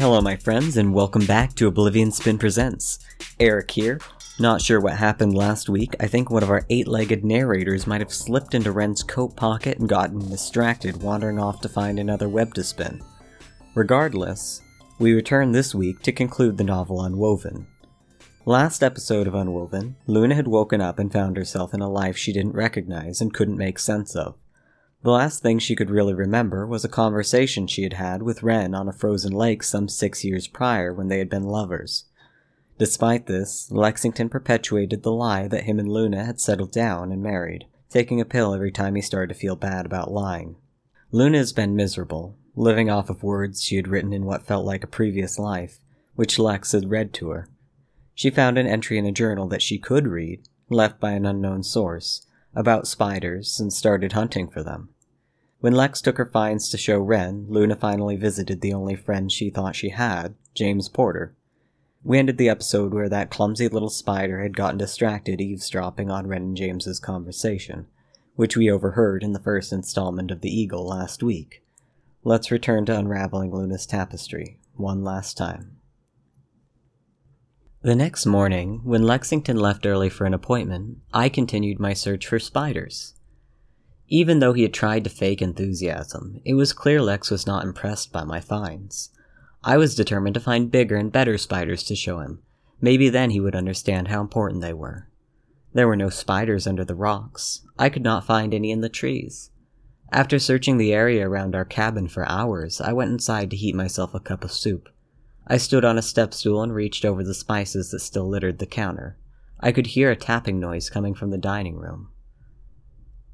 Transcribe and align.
Hello, 0.00 0.18
my 0.22 0.34
friends, 0.34 0.78
and 0.78 0.94
welcome 0.94 1.26
back 1.26 1.54
to 1.56 1.66
Oblivion 1.66 2.10
Spin 2.10 2.38
Presents. 2.38 3.00
Eric 3.38 3.70
here. 3.70 4.00
Not 4.38 4.62
sure 4.62 4.80
what 4.80 4.96
happened 4.96 5.34
last 5.34 5.68
week. 5.68 5.94
I 6.00 6.06
think 6.06 6.30
one 6.30 6.42
of 6.42 6.48
our 6.48 6.64
eight 6.70 6.88
legged 6.88 7.22
narrators 7.22 7.86
might 7.86 8.00
have 8.00 8.10
slipped 8.10 8.54
into 8.54 8.72
Wren's 8.72 9.02
coat 9.02 9.36
pocket 9.36 9.78
and 9.78 9.86
gotten 9.86 10.30
distracted, 10.30 11.02
wandering 11.02 11.38
off 11.38 11.60
to 11.60 11.68
find 11.68 11.98
another 11.98 12.30
web 12.30 12.54
to 12.54 12.64
spin. 12.64 13.02
Regardless, 13.74 14.62
we 14.98 15.12
return 15.12 15.52
this 15.52 15.74
week 15.74 16.00
to 16.00 16.12
conclude 16.12 16.56
the 16.56 16.64
novel 16.64 17.02
Unwoven. 17.02 17.66
Last 18.46 18.82
episode 18.82 19.26
of 19.26 19.34
Unwoven, 19.34 19.96
Luna 20.06 20.34
had 20.34 20.48
woken 20.48 20.80
up 20.80 20.98
and 20.98 21.12
found 21.12 21.36
herself 21.36 21.74
in 21.74 21.82
a 21.82 21.90
life 21.90 22.16
she 22.16 22.32
didn't 22.32 22.52
recognize 22.52 23.20
and 23.20 23.34
couldn't 23.34 23.58
make 23.58 23.78
sense 23.78 24.16
of. 24.16 24.34
The 25.02 25.10
last 25.10 25.40
thing 25.40 25.58
she 25.58 25.76
could 25.76 25.88
really 25.88 26.12
remember 26.12 26.66
was 26.66 26.84
a 26.84 26.88
conversation 26.88 27.66
she 27.66 27.84
had 27.84 27.94
had 27.94 28.22
with 28.22 28.42
Wren 28.42 28.74
on 28.74 28.86
a 28.86 28.92
frozen 28.92 29.32
lake 29.32 29.62
some 29.62 29.88
six 29.88 30.24
years 30.24 30.46
prior 30.46 30.92
when 30.92 31.08
they 31.08 31.18
had 31.18 31.30
been 31.30 31.44
lovers. 31.44 32.04
Despite 32.78 33.26
this, 33.26 33.70
Lexington 33.70 34.28
perpetuated 34.28 35.02
the 35.02 35.12
lie 35.12 35.48
that 35.48 35.64
him 35.64 35.78
and 35.78 35.90
Luna 35.90 36.24
had 36.24 36.38
settled 36.38 36.70
down 36.70 37.12
and 37.12 37.22
married, 37.22 37.64
taking 37.88 38.20
a 38.20 38.26
pill 38.26 38.52
every 38.52 38.70
time 38.70 38.94
he 38.94 39.00
started 39.00 39.32
to 39.32 39.40
feel 39.40 39.56
bad 39.56 39.86
about 39.86 40.12
lying. 40.12 40.56
Luna 41.12 41.38
has 41.38 41.54
been 41.54 41.74
miserable, 41.74 42.36
living 42.54 42.90
off 42.90 43.08
of 43.08 43.22
words 43.22 43.62
she 43.62 43.76
had 43.76 43.88
written 43.88 44.12
in 44.12 44.26
what 44.26 44.46
felt 44.46 44.66
like 44.66 44.84
a 44.84 44.86
previous 44.86 45.38
life, 45.38 45.78
which 46.14 46.38
Lex 46.38 46.72
had 46.72 46.90
read 46.90 47.14
to 47.14 47.30
her. 47.30 47.48
She 48.14 48.28
found 48.28 48.58
an 48.58 48.66
entry 48.66 48.98
in 48.98 49.06
a 49.06 49.12
journal 49.12 49.48
that 49.48 49.62
she 49.62 49.78
could 49.78 50.06
read, 50.06 50.42
left 50.68 51.00
by 51.00 51.12
an 51.12 51.24
unknown 51.24 51.62
source, 51.62 52.26
about 52.54 52.86
spiders 52.86 53.60
and 53.60 53.72
started 53.72 54.12
hunting 54.12 54.48
for 54.48 54.62
them. 54.62 54.88
When 55.60 55.74
Lex 55.74 56.00
took 56.00 56.16
her 56.16 56.24
finds 56.24 56.70
to 56.70 56.78
show 56.78 56.98
Wren, 56.98 57.44
Luna 57.48 57.76
finally 57.76 58.16
visited 58.16 58.62
the 58.62 58.72
only 58.72 58.96
friend 58.96 59.30
she 59.30 59.50
thought 59.50 59.76
she 59.76 59.90
had, 59.90 60.34
James 60.54 60.88
Porter. 60.88 61.34
We 62.02 62.18
ended 62.18 62.38
the 62.38 62.48
episode 62.48 62.94
where 62.94 63.10
that 63.10 63.30
clumsy 63.30 63.68
little 63.68 63.90
spider 63.90 64.42
had 64.42 64.56
gotten 64.56 64.78
distracted 64.78 65.38
eavesdropping 65.38 66.10
on 66.10 66.26
Wren 66.26 66.42
and 66.42 66.56
James's 66.56 66.98
conversation, 66.98 67.86
which 68.36 68.56
we 68.56 68.70
overheard 68.70 69.22
in 69.22 69.34
the 69.34 69.38
first 69.38 69.70
installment 69.70 70.30
of 70.30 70.40
The 70.40 70.48
Eagle 70.48 70.86
last 70.86 71.22
week. 71.22 71.62
Let's 72.24 72.50
return 72.50 72.86
to 72.86 72.98
unraveling 72.98 73.54
Luna's 73.54 73.84
tapestry 73.84 74.58
one 74.76 75.04
last 75.04 75.36
time. 75.36 75.76
The 77.82 77.94
next 77.94 78.24
morning, 78.24 78.80
when 78.84 79.02
Lexington 79.02 79.58
left 79.58 79.84
early 79.84 80.08
for 80.08 80.24
an 80.24 80.34
appointment, 80.34 80.98
I 81.12 81.28
continued 81.28 81.78
my 81.78 81.92
search 81.92 82.26
for 82.26 82.38
spiders. 82.38 83.14
Even 84.12 84.40
though 84.40 84.52
he 84.52 84.62
had 84.62 84.74
tried 84.74 85.04
to 85.04 85.10
fake 85.10 85.40
enthusiasm, 85.40 86.40
it 86.44 86.54
was 86.54 86.72
clear 86.72 87.00
Lex 87.00 87.30
was 87.30 87.46
not 87.46 87.64
impressed 87.64 88.10
by 88.12 88.24
my 88.24 88.40
finds. 88.40 89.10
I 89.62 89.76
was 89.76 89.94
determined 89.94 90.34
to 90.34 90.40
find 90.40 90.70
bigger 90.70 90.96
and 90.96 91.12
better 91.12 91.38
spiders 91.38 91.84
to 91.84 91.94
show 91.94 92.18
him. 92.18 92.42
Maybe 92.80 93.08
then 93.08 93.30
he 93.30 93.38
would 93.38 93.54
understand 93.54 94.08
how 94.08 94.20
important 94.20 94.62
they 94.62 94.72
were. 94.72 95.08
There 95.72 95.86
were 95.86 95.96
no 95.96 96.08
spiders 96.08 96.66
under 96.66 96.84
the 96.84 96.96
rocks. 96.96 97.60
I 97.78 97.88
could 97.88 98.02
not 98.02 98.26
find 98.26 98.52
any 98.52 98.72
in 98.72 98.80
the 98.80 98.88
trees. 98.88 99.50
After 100.10 100.40
searching 100.40 100.78
the 100.78 100.92
area 100.92 101.28
around 101.28 101.54
our 101.54 101.64
cabin 101.64 102.08
for 102.08 102.28
hours, 102.28 102.80
I 102.80 102.92
went 102.92 103.12
inside 103.12 103.50
to 103.50 103.56
heat 103.56 103.76
myself 103.76 104.12
a 104.12 104.18
cup 104.18 104.42
of 104.42 104.50
soup. 104.50 104.88
I 105.46 105.56
stood 105.56 105.84
on 105.84 105.96
a 105.96 106.02
step 106.02 106.34
stool 106.34 106.62
and 106.62 106.74
reached 106.74 107.04
over 107.04 107.22
the 107.22 107.34
spices 107.34 107.92
that 107.92 108.00
still 108.00 108.28
littered 108.28 108.58
the 108.58 108.66
counter. 108.66 109.18
I 109.60 109.70
could 109.70 109.88
hear 109.88 110.10
a 110.10 110.16
tapping 110.16 110.58
noise 110.58 110.90
coming 110.90 111.14
from 111.14 111.30
the 111.30 111.38
dining 111.38 111.76
room. 111.76 112.08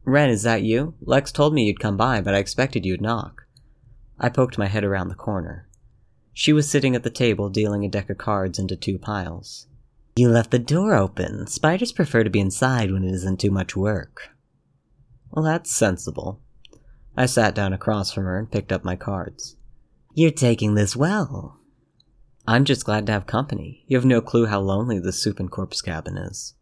Wren, 0.06 0.30
is 0.30 0.44
that 0.44 0.62
you? 0.62 0.94
Lex 1.02 1.32
told 1.32 1.52
me 1.52 1.64
you'd 1.64 1.80
come 1.80 1.96
by, 1.96 2.20
but 2.20 2.32
I 2.32 2.38
expected 2.38 2.86
you'd 2.86 3.02
knock. 3.02 3.42
I 4.18 4.28
poked 4.28 4.56
my 4.56 4.66
head 4.66 4.84
around 4.84 5.08
the 5.08 5.16
corner. 5.16 5.68
She 6.32 6.52
was 6.52 6.70
sitting 6.70 6.94
at 6.94 7.02
the 7.02 7.10
table 7.10 7.50
dealing 7.50 7.84
a 7.84 7.88
deck 7.88 8.08
of 8.08 8.16
cards 8.16 8.58
into 8.58 8.76
two 8.76 8.98
piles. 8.98 9.66
You 10.14 10.30
left 10.30 10.52
the 10.52 10.60
door 10.60 10.94
open. 10.94 11.48
Spiders 11.48 11.92
prefer 11.92 12.22
to 12.22 12.30
be 12.30 12.40
inside 12.40 12.92
when 12.92 13.02
it 13.04 13.12
isn't 13.14 13.40
too 13.40 13.50
much 13.50 13.74
work. 13.74 14.30
Well, 15.32 15.44
that's 15.44 15.72
sensible. 15.72 16.40
I 17.16 17.26
sat 17.26 17.54
down 17.54 17.72
across 17.72 18.12
from 18.12 18.24
her 18.24 18.38
and 18.38 18.50
picked 18.50 18.70
up 18.70 18.84
my 18.84 18.94
cards. 18.94 19.56
You're 20.14 20.30
taking 20.30 20.74
this 20.74 20.94
well. 20.94 21.58
I'm 22.46 22.64
just 22.64 22.84
glad 22.84 23.06
to 23.06 23.12
have 23.12 23.26
company. 23.26 23.82
You 23.88 23.96
have 23.96 24.06
no 24.06 24.20
clue 24.20 24.46
how 24.46 24.60
lonely 24.60 25.00
the 25.00 25.12
Soup 25.12 25.40
and 25.40 25.50
Corpse 25.50 25.82
cabin 25.82 26.16
is. 26.16 26.54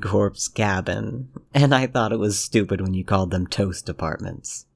Corpse 0.00 0.48
cabin. 0.48 1.28
And 1.52 1.74
I 1.74 1.86
thought 1.86 2.12
it 2.12 2.18
was 2.18 2.38
stupid 2.38 2.80
when 2.80 2.94
you 2.94 3.04
called 3.04 3.30
them 3.30 3.46
toast 3.46 3.88
apartments. 3.88 4.66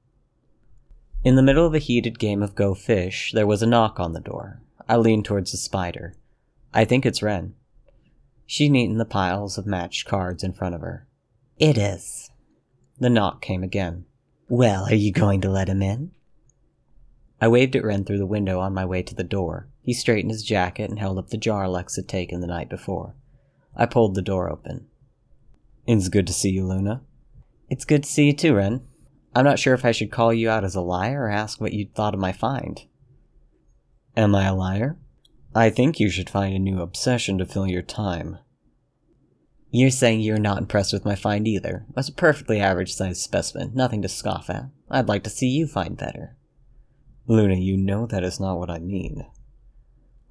In 1.23 1.35
the 1.35 1.43
middle 1.43 1.65
of 1.65 1.73
a 1.73 1.79
heated 1.79 2.19
game 2.19 2.41
of 2.41 2.55
Go 2.55 2.73
Fish, 2.73 3.31
there 3.33 3.47
was 3.47 3.61
a 3.61 3.67
knock 3.67 3.99
on 3.99 4.13
the 4.13 4.19
door. 4.19 4.61
I 4.87 4.97
leaned 4.97 5.25
towards 5.25 5.51
the 5.51 5.57
spider. 5.57 6.15
I 6.73 6.85
think 6.85 7.05
it's 7.05 7.21
Wren. 7.21 7.53
She 8.45 8.69
neatened 8.69 8.99
the 8.99 9.05
piles 9.05 9.57
of 9.57 9.65
matched 9.65 10.07
cards 10.07 10.43
in 10.43 10.53
front 10.53 10.75
of 10.75 10.81
her. 10.81 11.07
It 11.57 11.77
is. 11.77 12.31
The 12.99 13.09
knock 13.09 13.41
came 13.41 13.63
again. 13.63 14.05
Well, 14.49 14.85
are 14.85 14.95
you 14.95 15.11
going 15.11 15.41
to 15.41 15.49
let 15.49 15.69
him 15.69 15.81
in? 15.81 16.11
I 17.39 17.47
waved 17.47 17.75
at 17.75 17.83
Wren 17.83 18.03
through 18.03 18.19
the 18.19 18.25
window 18.25 18.59
on 18.59 18.73
my 18.73 18.85
way 18.85 19.01
to 19.03 19.15
the 19.15 19.23
door. 19.23 19.67
He 19.81 19.93
straightened 19.93 20.31
his 20.31 20.43
jacket 20.43 20.89
and 20.89 20.99
held 20.99 21.17
up 21.17 21.29
the 21.29 21.37
jar 21.37 21.67
Lex 21.67 21.95
had 21.95 22.07
taken 22.07 22.41
the 22.41 22.47
night 22.47 22.69
before. 22.69 23.15
I 23.75 23.85
pulled 23.85 24.15
the 24.15 24.21
door 24.21 24.51
open. 24.51 24.87
It's 25.87 26.09
good 26.09 26.27
to 26.27 26.33
see 26.33 26.51
you, 26.51 26.65
Luna. 26.65 27.01
It's 27.69 27.85
good 27.85 28.03
to 28.03 28.09
see 28.09 28.27
you 28.27 28.33
too, 28.33 28.55
Wren. 28.55 28.81
I'm 29.33 29.45
not 29.45 29.59
sure 29.59 29.73
if 29.73 29.85
I 29.85 29.91
should 29.91 30.11
call 30.11 30.33
you 30.33 30.49
out 30.49 30.63
as 30.63 30.75
a 30.75 30.81
liar 30.81 31.23
or 31.23 31.29
ask 31.29 31.61
what 31.61 31.73
you 31.73 31.87
thought 31.95 32.13
of 32.13 32.19
my 32.19 32.31
find. 32.31 32.81
Am 34.17 34.35
I 34.35 34.45
a 34.45 34.53
liar? 34.53 34.97
I 35.55 35.69
think 35.69 35.99
you 35.99 36.09
should 36.09 36.29
find 36.29 36.53
a 36.53 36.59
new 36.59 36.81
obsession 36.81 37.37
to 37.37 37.45
fill 37.45 37.67
your 37.67 37.81
time. 37.81 38.39
You're 39.69 39.89
saying 39.89 40.19
you're 40.19 40.37
not 40.37 40.57
impressed 40.57 40.91
with 40.91 41.05
my 41.05 41.15
find 41.15 41.47
either. 41.47 41.85
It 41.89 41.95
was 41.95 42.09
a 42.09 42.13
perfectly 42.13 42.59
average 42.59 42.93
sized 42.93 43.21
specimen, 43.21 43.71
nothing 43.73 44.01
to 44.01 44.09
scoff 44.09 44.49
at. 44.49 44.65
I'd 44.89 45.07
like 45.07 45.23
to 45.23 45.29
see 45.29 45.47
you 45.47 45.65
find 45.65 45.97
better. 45.97 46.35
Luna, 47.25 47.55
you 47.55 47.77
know 47.77 48.05
that 48.05 48.23
is 48.23 48.39
not 48.39 48.57
what 48.57 48.69
I 48.69 48.79
mean. 48.79 49.25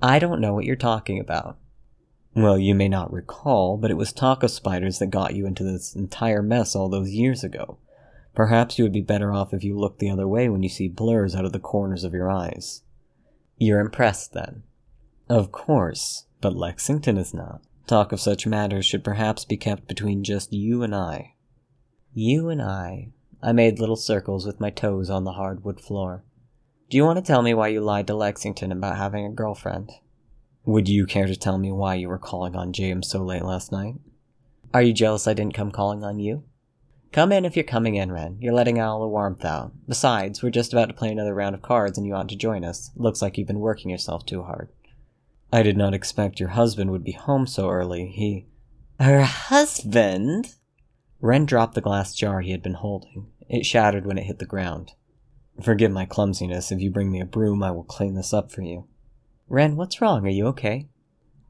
I 0.03 0.19
don't 0.19 0.41
know 0.41 0.53
what 0.53 0.67
you're 0.67 0.77
talking 0.77 1.19
about. 1.19 1.56
Well, 2.35 2.59
you 2.59 2.75
may 2.75 2.89
not 2.89 3.13
recall, 3.13 3.77
but 3.77 3.91
it 3.91 3.97
was 3.97 4.13
taco 4.13 4.47
spiders 4.47 4.99
that 4.99 5.09
got 5.09 5.35
you 5.35 5.47
into 5.47 5.65
this 5.65 5.95
entire 5.97 6.43
mess 6.43 6.77
all 6.77 6.89
those 6.89 7.11
years 7.11 7.43
ago. 7.43 7.79
Perhaps 8.35 8.79
you 8.79 8.85
would 8.85 8.93
be 8.93 9.01
better 9.01 9.33
off 9.33 9.53
if 9.53 9.65
you 9.65 9.77
looked 9.77 9.99
the 9.99 10.11
other 10.11 10.29
way 10.29 10.49
when 10.49 10.63
you 10.63 10.69
see 10.69 10.89
blurs 10.89 11.35
out 11.35 11.45
of 11.45 11.53
the 11.53 11.59
corners 11.59 12.05
of 12.05 12.15
your 12.15 12.31
eyes. 12.31 12.83
You're 13.59 13.81
impressed, 13.81 14.33
then? 14.33 14.63
Of 15.29 15.51
course, 15.51 16.27
but 16.41 16.57
Lexington 16.57 17.19
is 17.19 17.35
not. 17.35 17.63
Talk 17.87 18.13
of 18.13 18.21
such 18.21 18.47
matters 18.47 18.87
should 18.87 19.03
perhaps 19.03 19.45
be 19.45 19.57
kept 19.57 19.89
between 19.89 20.23
just 20.23 20.53
you 20.53 20.85
and 20.85 20.95
I. 20.95 21.35
You 22.15 22.49
and 22.49 22.62
I. 22.62 23.09
I 23.43 23.53
made 23.53 23.81
little 23.81 23.97
circles 23.97 24.47
with 24.47 24.61
my 24.61 24.71
toes 24.71 25.11
on 25.11 25.25
the 25.25 25.33
hardwood 25.33 25.81
floor. 25.81 26.23
Do 26.89 26.97
you 26.97 27.05
want 27.05 27.19
to 27.19 27.25
tell 27.25 27.43
me 27.43 27.55
why 27.55 27.69
you 27.69 27.81
lied 27.81 28.07
to 28.07 28.15
Lexington 28.15 28.71
about 28.71 28.97
having 28.97 29.27
a 29.27 29.31
girlfriend? 29.31 29.93
Would 30.65 30.88
you 30.88 31.06
care 31.06 31.26
to 31.26 31.37
tell 31.37 31.59
me 31.59 31.72
why 31.72 31.94
you 31.94 32.09
were 32.09 32.19
calling 32.19 32.54
on 32.54 32.72
James 32.72 33.09
so 33.09 33.22
late 33.22 33.44
last 33.44 33.72
night? 33.72 33.94
Are 34.75 34.82
you 34.82 34.93
jealous 34.93 35.26
I 35.26 35.34
didn't 35.34 35.54
come 35.54 35.71
calling 35.71 36.04
on 36.04 36.19
you? 36.19 36.44
Come 37.12 37.32
in 37.32 37.44
if 37.44 37.56
you're 37.56 37.65
coming 37.65 37.97
in, 37.97 38.12
Wren. 38.12 38.37
You're 38.41 38.53
letting 38.53 38.81
all 38.81 39.00
the 39.00 39.09
warmth 39.09 39.44
out. 39.44 39.72
Besides, 39.88 40.43
we're 40.43 40.50
just 40.50 40.72
about 40.72 40.87
to 40.87 40.94
play 40.94 41.10
another 41.10 41.34
round 41.34 41.56
of 41.56 41.62
cards 41.62 41.99
and 41.99 42.06
you 42.06 42.15
ought 42.15 42.28
to 42.28 42.37
join 42.37 42.65
us. 42.65 42.91
Looks 42.94 43.20
like 43.20 43.37
you've 43.37 43.49
been 43.49 43.59
working 43.59 43.91
yourself 43.91 44.25
too 44.25 44.43
hard. 44.44 44.69
I 45.53 45.62
did 45.65 45.76
not 45.76 45.94
expect 45.94 46.38
your 46.38 46.50
husband 46.50 46.91
would 46.93 47.03
be 47.03 47.12
home 47.12 47.47
so 47.47 47.69
early. 47.69 48.06
He. 48.06 48.47
Her 49.00 49.22
husband? 49.22 50.54
Wren 51.20 51.47
dropped 51.47 51.75
the 51.75 51.81
glass 51.81 52.15
jar 52.15 52.43
he 52.43 52.53
had 52.53 52.62
been 52.62 52.75
holding. 52.75 53.26
It 53.49 53.66
shattered 53.66 54.06
when 54.06 54.19
it 54.19 54.25
hit 54.25 54.38
the 54.38 54.47
ground. 54.47 54.93
Forgive 55.60 55.91
my 55.91 56.04
clumsiness. 56.04 56.70
If 56.70 56.81
you 56.81 56.91
bring 56.91 57.10
me 57.10 57.20
a 57.20 57.26
broom, 57.26 57.62
I 57.62 57.72
will 57.72 57.82
clean 57.82 58.14
this 58.14 58.32
up 58.32 58.52
for 58.52 58.62
you. 58.62 58.87
Wren, 59.50 59.75
what's 59.75 60.00
wrong? 60.00 60.25
Are 60.25 60.31
you 60.31 60.47
okay? 60.47 60.87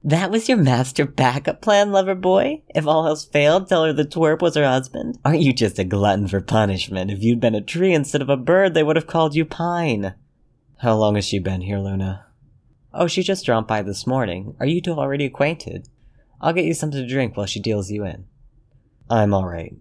That 0.03 0.31
was 0.31 0.49
your 0.49 0.57
master 0.57 1.05
backup 1.05 1.61
plan, 1.61 1.93
lover 1.93 2.15
boy? 2.15 2.63
If 2.75 2.87
all 2.87 3.07
else 3.07 3.27
failed, 3.27 3.69
tell 3.69 3.85
her 3.85 3.93
the 3.93 4.07
twerp 4.07 4.41
was 4.41 4.57
her 4.57 4.65
husband? 4.65 5.19
Aren't 5.23 5.43
you 5.43 5.53
just 5.53 5.79
a 5.79 5.85
glutton 5.85 6.27
for 6.27 6.41
punishment? 6.41 7.11
If 7.11 7.23
you'd 7.23 7.41
been 7.41 7.55
a 7.55 7.61
tree 7.61 7.93
instead 7.93 8.23
of 8.23 8.31
a 8.31 8.39
bird, 8.39 8.73
they 8.73 8.83
would 8.83 8.97
have 8.97 9.07
called 9.07 9.35
you 9.35 9.45
Pine. 9.45 10.15
How 10.79 10.97
long 10.97 11.17
has 11.17 11.27
she 11.27 11.39
been 11.39 11.61
here, 11.61 11.79
Luna? 11.79 12.25
Oh, 12.95 13.07
she 13.07 13.23
just 13.23 13.45
dropped 13.45 13.69
by 13.69 13.83
this 13.83 14.07
morning. 14.07 14.57
Are 14.59 14.67
you 14.67 14.81
two 14.81 14.95
already 14.95 15.27
acquainted? 15.27 15.87
I'll 16.41 16.55
get 16.55 16.65
you 16.65 16.73
something 16.73 17.03
to 17.03 17.07
drink 17.07 17.37
while 17.37 17.45
she 17.45 17.61
deals 17.61 17.91
you 17.91 18.07
in. 18.07 18.25
I'm 19.11 19.35
alright. 19.35 19.75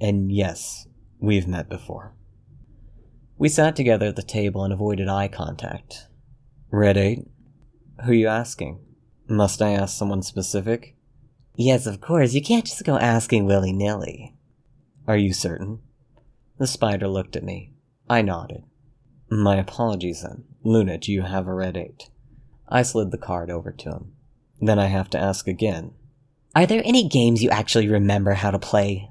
And 0.00 0.30
yes, 0.30 0.86
we've 1.18 1.48
met 1.48 1.68
before. 1.68 2.14
We 3.36 3.48
sat 3.48 3.74
together 3.74 4.06
at 4.06 4.16
the 4.16 4.22
table 4.22 4.62
and 4.62 4.72
avoided 4.72 5.08
eye 5.08 5.26
contact. 5.26 6.06
Red 6.70 6.96
8? 6.96 7.26
Who 8.02 8.10
are 8.10 8.14
you 8.14 8.28
asking? 8.28 8.80
Must 9.28 9.62
I 9.62 9.70
ask 9.70 9.96
someone 9.96 10.22
specific? 10.22 10.96
Yes, 11.56 11.86
of 11.86 12.00
course. 12.00 12.34
You 12.34 12.42
can't 12.42 12.64
just 12.64 12.84
go 12.84 12.98
asking 12.98 13.46
willy 13.46 13.72
nilly. 13.72 14.34
Are 15.06 15.16
you 15.16 15.32
certain? 15.32 15.80
The 16.58 16.66
spider 16.66 17.08
looked 17.08 17.36
at 17.36 17.44
me. 17.44 17.72
I 18.08 18.22
nodded. 18.22 18.64
My 19.30 19.56
apologies 19.56 20.22
then. 20.22 20.44
Luna, 20.62 20.98
do 20.98 21.12
you 21.12 21.22
have 21.22 21.46
a 21.46 21.54
red 21.54 21.76
8? 21.76 22.10
I 22.68 22.82
slid 22.82 23.10
the 23.10 23.18
card 23.18 23.50
over 23.50 23.72
to 23.72 23.90
him. 23.90 24.12
Then 24.60 24.78
I 24.78 24.86
have 24.86 25.10
to 25.10 25.18
ask 25.18 25.46
again. 25.46 25.92
Are 26.54 26.66
there 26.66 26.82
any 26.84 27.08
games 27.08 27.42
you 27.42 27.50
actually 27.50 27.88
remember 27.88 28.34
how 28.34 28.50
to 28.50 28.58
play? 28.58 29.10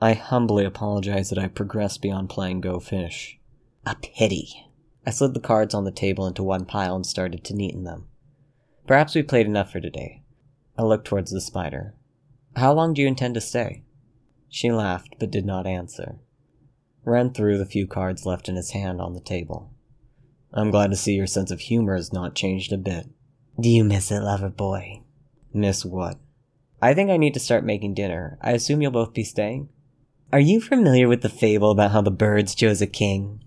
I 0.00 0.14
humbly 0.14 0.64
apologize 0.64 1.30
that 1.30 1.38
I 1.38 1.48
progressed 1.48 2.02
beyond 2.02 2.30
playing 2.30 2.60
Go 2.60 2.80
Fish. 2.80 3.38
A 3.86 3.94
pity. 3.94 4.66
I 5.06 5.10
slid 5.10 5.34
the 5.34 5.40
cards 5.40 5.74
on 5.74 5.84
the 5.84 5.90
table 5.90 6.26
into 6.26 6.42
one 6.42 6.64
pile 6.64 6.94
and 6.94 7.06
started 7.06 7.44
to 7.44 7.54
neaten 7.54 7.84
them. 7.84 8.06
Perhaps 8.86 9.14
we 9.14 9.22
played 9.22 9.46
enough 9.46 9.72
for 9.72 9.80
today. 9.80 10.22
I 10.78 10.82
looked 10.82 11.06
towards 11.06 11.30
the 11.30 11.40
spider. 11.40 11.94
How 12.56 12.72
long 12.72 12.94
do 12.94 13.02
you 13.02 13.08
intend 13.08 13.34
to 13.34 13.40
stay? 13.40 13.82
She 14.48 14.70
laughed, 14.70 15.16
but 15.18 15.30
did 15.30 15.46
not 15.46 15.66
answer. 15.66 16.16
Wren 17.04 17.32
threw 17.32 17.58
the 17.58 17.66
few 17.66 17.86
cards 17.86 18.26
left 18.26 18.48
in 18.48 18.56
his 18.56 18.72
hand 18.72 19.00
on 19.00 19.14
the 19.14 19.20
table. 19.20 19.72
I'm 20.52 20.70
glad 20.70 20.90
to 20.90 20.96
see 20.96 21.14
your 21.14 21.26
sense 21.26 21.50
of 21.50 21.60
humor 21.60 21.96
has 21.96 22.12
not 22.12 22.34
changed 22.34 22.72
a 22.72 22.76
bit. 22.76 23.06
Do 23.58 23.68
you 23.68 23.84
miss 23.84 24.10
it, 24.10 24.20
lover 24.20 24.50
boy? 24.50 25.02
Miss 25.52 25.84
what? 25.84 26.18
I 26.80 26.94
think 26.94 27.10
I 27.10 27.16
need 27.16 27.34
to 27.34 27.40
start 27.40 27.64
making 27.64 27.94
dinner. 27.94 28.38
I 28.40 28.52
assume 28.52 28.82
you'll 28.82 28.90
both 28.90 29.14
be 29.14 29.24
staying? 29.24 29.68
Are 30.32 30.40
you 30.40 30.60
familiar 30.60 31.08
with 31.08 31.22
the 31.22 31.28
fable 31.28 31.70
about 31.70 31.92
how 31.92 32.02
the 32.02 32.10
birds 32.10 32.54
chose 32.54 32.80
a 32.82 32.86
king? 32.86 33.42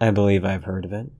I 0.00 0.10
believe 0.10 0.44
I've 0.44 0.64
heard 0.64 0.84
of 0.84 0.92
it. 0.92 1.10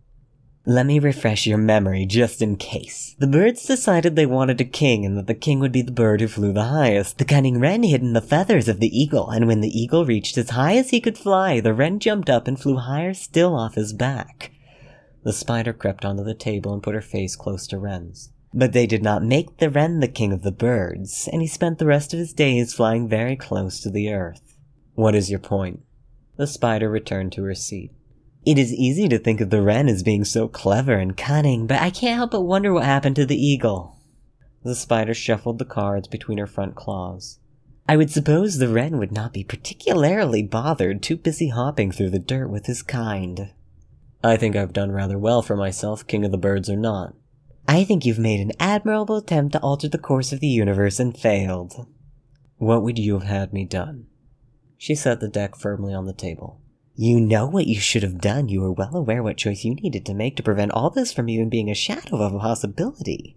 Let 0.66 0.86
me 0.86 0.98
refresh 0.98 1.46
your 1.46 1.58
memory 1.58 2.06
just 2.06 2.40
in 2.40 2.56
case. 2.56 3.14
The 3.18 3.26
birds 3.26 3.66
decided 3.66 4.16
they 4.16 4.24
wanted 4.24 4.62
a 4.62 4.64
king 4.64 5.04
and 5.04 5.16
that 5.18 5.26
the 5.26 5.34
king 5.34 5.60
would 5.60 5.72
be 5.72 5.82
the 5.82 5.92
bird 5.92 6.22
who 6.22 6.28
flew 6.28 6.54
the 6.54 6.64
highest. 6.64 7.18
The 7.18 7.26
cunning 7.26 7.60
wren 7.60 7.82
hid 7.82 8.00
in 8.00 8.14
the 8.14 8.22
feathers 8.22 8.66
of 8.66 8.80
the 8.80 8.98
eagle, 8.98 9.28
and 9.28 9.46
when 9.46 9.60
the 9.60 9.78
eagle 9.78 10.06
reached 10.06 10.38
as 10.38 10.50
high 10.50 10.76
as 10.76 10.88
he 10.88 11.02
could 11.02 11.18
fly, 11.18 11.60
the 11.60 11.74
wren 11.74 11.98
jumped 12.00 12.30
up 12.30 12.48
and 12.48 12.58
flew 12.58 12.76
higher 12.76 13.12
still 13.12 13.54
off 13.54 13.74
his 13.74 13.92
back. 13.92 14.52
The 15.22 15.34
spider 15.34 15.74
crept 15.74 16.06
onto 16.06 16.24
the 16.24 16.34
table 16.34 16.72
and 16.72 16.82
put 16.82 16.94
her 16.94 17.02
face 17.02 17.36
close 17.36 17.66
to 17.66 17.78
Wren's. 17.78 18.30
But 18.54 18.72
they 18.72 18.86
did 18.86 19.02
not 19.02 19.22
make 19.22 19.58
the 19.58 19.68
wren 19.68 20.00
the 20.00 20.08
king 20.08 20.32
of 20.32 20.42
the 20.42 20.52
birds, 20.52 21.28
and 21.30 21.42
he 21.42 21.48
spent 21.48 21.78
the 21.78 21.86
rest 21.86 22.14
of 22.14 22.18
his 22.18 22.32
days 22.32 22.72
flying 22.72 23.06
very 23.06 23.36
close 23.36 23.80
to 23.80 23.90
the 23.90 24.12
earth. 24.12 24.56
What 24.94 25.14
is 25.14 25.28
your 25.28 25.40
point? 25.40 25.82
The 26.36 26.46
spider 26.46 26.88
returned 26.88 27.32
to 27.32 27.44
her 27.44 27.54
seat. 27.54 27.90
It 28.46 28.58
is 28.58 28.74
easy 28.74 29.08
to 29.08 29.18
think 29.18 29.40
of 29.40 29.48
the 29.48 29.62
wren 29.62 29.88
as 29.88 30.02
being 30.02 30.24
so 30.24 30.48
clever 30.48 30.94
and 30.94 31.16
cunning, 31.16 31.66
but 31.66 31.80
I 31.80 31.88
can't 31.88 32.16
help 32.16 32.32
but 32.32 32.42
wonder 32.42 32.74
what 32.74 32.84
happened 32.84 33.16
to 33.16 33.24
the 33.24 33.42
eagle. 33.42 33.96
The 34.62 34.74
spider 34.74 35.14
shuffled 35.14 35.58
the 35.58 35.64
cards 35.64 36.08
between 36.08 36.38
her 36.38 36.46
front 36.46 36.74
claws. 36.74 37.38
I 37.88 37.96
would 37.96 38.10
suppose 38.10 38.58
the 38.58 38.68
wren 38.68 38.98
would 38.98 39.12
not 39.12 39.32
be 39.32 39.44
particularly 39.44 40.42
bothered, 40.42 41.02
too 41.02 41.16
busy 41.16 41.48
hopping 41.48 41.90
through 41.90 42.10
the 42.10 42.18
dirt 42.18 42.48
with 42.48 42.66
his 42.66 42.82
kind. 42.82 43.52
I 44.22 44.36
think 44.36 44.56
I've 44.56 44.72
done 44.72 44.92
rather 44.92 45.18
well 45.18 45.42
for 45.42 45.56
myself, 45.56 46.06
king 46.06 46.24
of 46.24 46.30
the 46.30 46.38
birds 46.38 46.68
or 46.68 46.76
not. 46.76 47.14
I 47.66 47.84
think 47.84 48.04
you've 48.04 48.18
made 48.18 48.40
an 48.40 48.52
admirable 48.60 49.16
attempt 49.16 49.52
to 49.52 49.60
alter 49.60 49.88
the 49.88 49.98
course 49.98 50.32
of 50.32 50.40
the 50.40 50.46
universe 50.48 51.00
and 51.00 51.16
failed. 51.16 51.86
What 52.56 52.82
would 52.82 52.98
you 52.98 53.18
have 53.18 53.28
had 53.28 53.52
me 53.54 53.64
done? 53.64 54.06
She 54.76 54.94
set 54.94 55.20
the 55.20 55.28
deck 55.28 55.56
firmly 55.56 55.94
on 55.94 56.06
the 56.06 56.12
table. 56.12 56.60
You 56.96 57.20
know 57.20 57.46
what 57.46 57.66
you 57.66 57.80
should 57.80 58.04
have 58.04 58.20
done. 58.20 58.48
You 58.48 58.60
were 58.60 58.72
well 58.72 58.94
aware 58.94 59.22
what 59.22 59.36
choice 59.36 59.64
you 59.64 59.74
needed 59.74 60.06
to 60.06 60.14
make 60.14 60.36
to 60.36 60.44
prevent 60.44 60.70
all 60.70 60.90
this 60.90 61.12
from 61.12 61.28
even 61.28 61.48
being 61.48 61.68
a 61.68 61.74
shadow 61.74 62.22
of 62.22 62.32
a 62.32 62.38
possibility. 62.38 63.36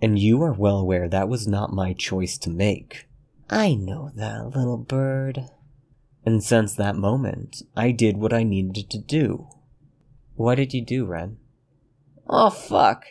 And 0.00 0.16
you 0.18 0.40
are 0.42 0.52
well 0.52 0.78
aware 0.78 1.08
that 1.08 1.28
was 1.28 1.48
not 1.48 1.72
my 1.72 1.92
choice 1.92 2.38
to 2.38 2.50
make. 2.50 3.08
I 3.50 3.74
know 3.74 4.12
that, 4.14 4.56
little 4.56 4.78
bird. 4.78 5.50
And 6.24 6.42
since 6.42 6.74
that 6.74 6.94
moment, 6.94 7.62
I 7.76 7.90
did 7.90 8.16
what 8.16 8.32
I 8.32 8.44
needed 8.44 8.90
to 8.90 8.98
do. 8.98 9.48
What 10.36 10.54
did 10.54 10.72
you 10.72 10.84
do, 10.84 11.04
Wren? 11.04 11.38
Oh, 12.28 12.50
fuck. 12.50 13.06